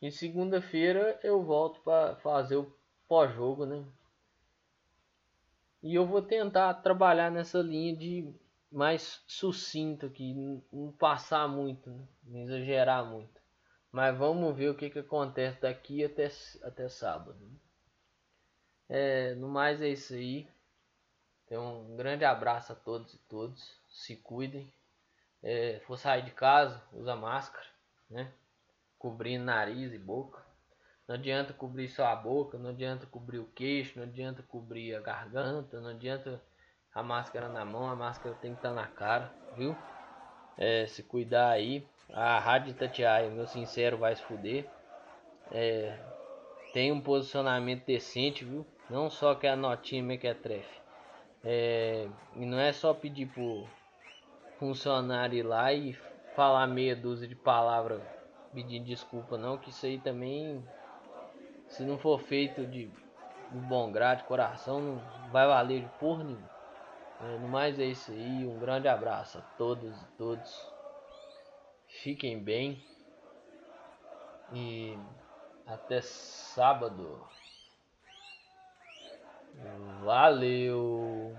E 0.02 0.10
segunda-feira 0.10 1.20
eu 1.22 1.44
volto 1.44 1.82
para 1.82 2.16
fazer 2.18 2.56
o 2.56 2.74
pós-jogo, 3.10 3.66
né? 3.66 3.86
E 5.86 5.94
eu 5.94 6.04
vou 6.04 6.20
tentar 6.20 6.74
trabalhar 6.82 7.30
nessa 7.30 7.60
linha 7.60 7.96
de 7.96 8.34
mais 8.72 9.24
sucinto 9.28 10.08
aqui, 10.08 10.34
não 10.74 10.92
passar 10.94 11.48
muito, 11.48 11.92
né? 11.92 12.08
não 12.24 12.40
exagerar 12.40 13.06
muito. 13.06 13.40
Mas 13.92 14.18
vamos 14.18 14.58
ver 14.58 14.70
o 14.70 14.76
que, 14.76 14.90
que 14.90 14.98
acontece 14.98 15.62
daqui 15.62 16.04
até, 16.04 16.28
até 16.64 16.90
sábado. 16.90 17.38
É, 18.90 19.36
no 19.36 19.48
mais 19.48 19.80
é 19.80 19.90
isso 19.90 20.16
aí. 20.16 20.50
Então, 21.46 21.84
um 21.84 21.96
grande 21.96 22.26
abraço 22.26 22.74
a 22.74 22.76
todos 22.76 23.14
e 23.14 23.20
todos. 23.30 23.80
Se 23.88 24.16
cuidem. 24.16 24.74
É, 25.44 25.80
for 25.86 26.00
sair 26.00 26.26
de 26.26 26.32
casa, 26.32 26.82
usa 26.94 27.16
máscara, 27.16 27.68
né? 28.10 28.34
Cobrindo 28.98 29.46
nariz 29.46 29.94
e 29.94 30.00
boca. 30.00 30.44
Não 31.08 31.16
adianta 31.16 31.54
cobrir 31.54 31.88
só 31.88 32.08
a 32.08 32.16
boca, 32.16 32.58
não 32.58 32.72
adianta 32.72 33.06
cobrir 33.06 33.38
o 33.38 33.46
queixo, 33.46 34.00
não 34.00 34.06
adianta 34.06 34.42
cobrir 34.42 34.96
a 34.96 35.00
garganta, 35.00 35.80
não 35.80 35.90
adianta 35.90 36.42
a 36.94 37.04
máscara 37.04 37.48
na 37.48 37.64
mão, 37.64 37.88
a 37.88 37.96
máscara 37.96 38.36
tem 38.42 38.52
que 38.52 38.58
estar 38.58 38.70
tá 38.70 38.76
na 38.76 38.88
cara, 38.88 39.32
viu? 39.56 39.76
É, 40.58 40.88
se 40.88 41.04
cuidar 41.04 41.50
aí. 41.50 41.86
A 42.12 42.40
Rádio 42.40 42.74
Tatiaia, 42.74 43.30
meu 43.30 43.46
sincero, 43.46 43.98
vai 43.98 44.16
se 44.16 44.24
fuder. 44.24 44.68
É, 45.52 45.98
tem 46.74 46.92
um 46.92 47.02
posicionamento 47.02 47.86
decente, 47.86 48.44
viu? 48.44 48.66
Não 48.90 49.10
só 49.10 49.36
que 49.36 49.46
a 49.46 49.56
notinha 49.56 50.02
mequetrefe. 50.02 50.82
É, 51.44 52.08
e 52.36 52.46
não 52.46 52.60
é 52.60 52.74
só 52.74 52.94
pedir 52.94 53.28
pro 53.28 53.68
funcionário 54.58 55.38
ir 55.38 55.44
lá 55.44 55.72
e 55.72 55.94
falar 56.36 56.66
meia 56.66 56.96
dúzia 56.96 57.28
de 57.28 57.36
palavras 57.36 58.02
pedindo 58.56 58.86
desculpa, 58.86 59.38
não, 59.38 59.58
que 59.58 59.70
isso 59.70 59.86
aí 59.86 60.00
também 60.00 60.64
se 61.76 61.84
não 61.84 61.98
for 61.98 62.20
feito 62.20 62.66
de, 62.66 62.88
de 62.88 63.60
bom 63.68 63.92
grado, 63.92 64.20
de 64.20 64.24
coração, 64.24 64.80
não 64.80 65.30
vai 65.32 65.46
valer 65.46 65.82
de 65.82 65.90
porra 66.00 66.24
nenhuma. 66.24 66.50
É, 67.22 67.38
no 67.38 67.48
mais 67.50 67.78
é 67.80 67.86
isso 67.86 68.12
aí, 68.12 68.46
um 68.46 68.58
grande 68.60 68.88
abraço 68.88 69.38
a 69.38 69.42
todos 69.58 70.02
e 70.02 70.06
todos. 70.18 70.74
Fiquem 71.88 72.42
bem. 72.42 72.82
E 74.54 74.98
até 75.68 76.00
sábado. 76.02 77.28
Valeu! 80.02 81.36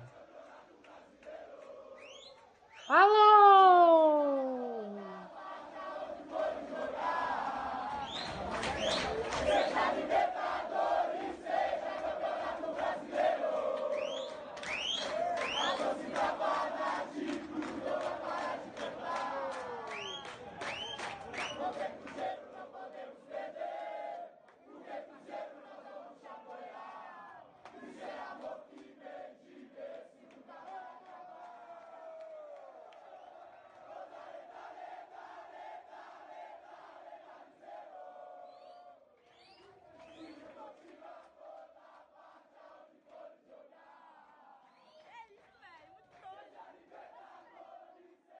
Falou! 2.87 4.56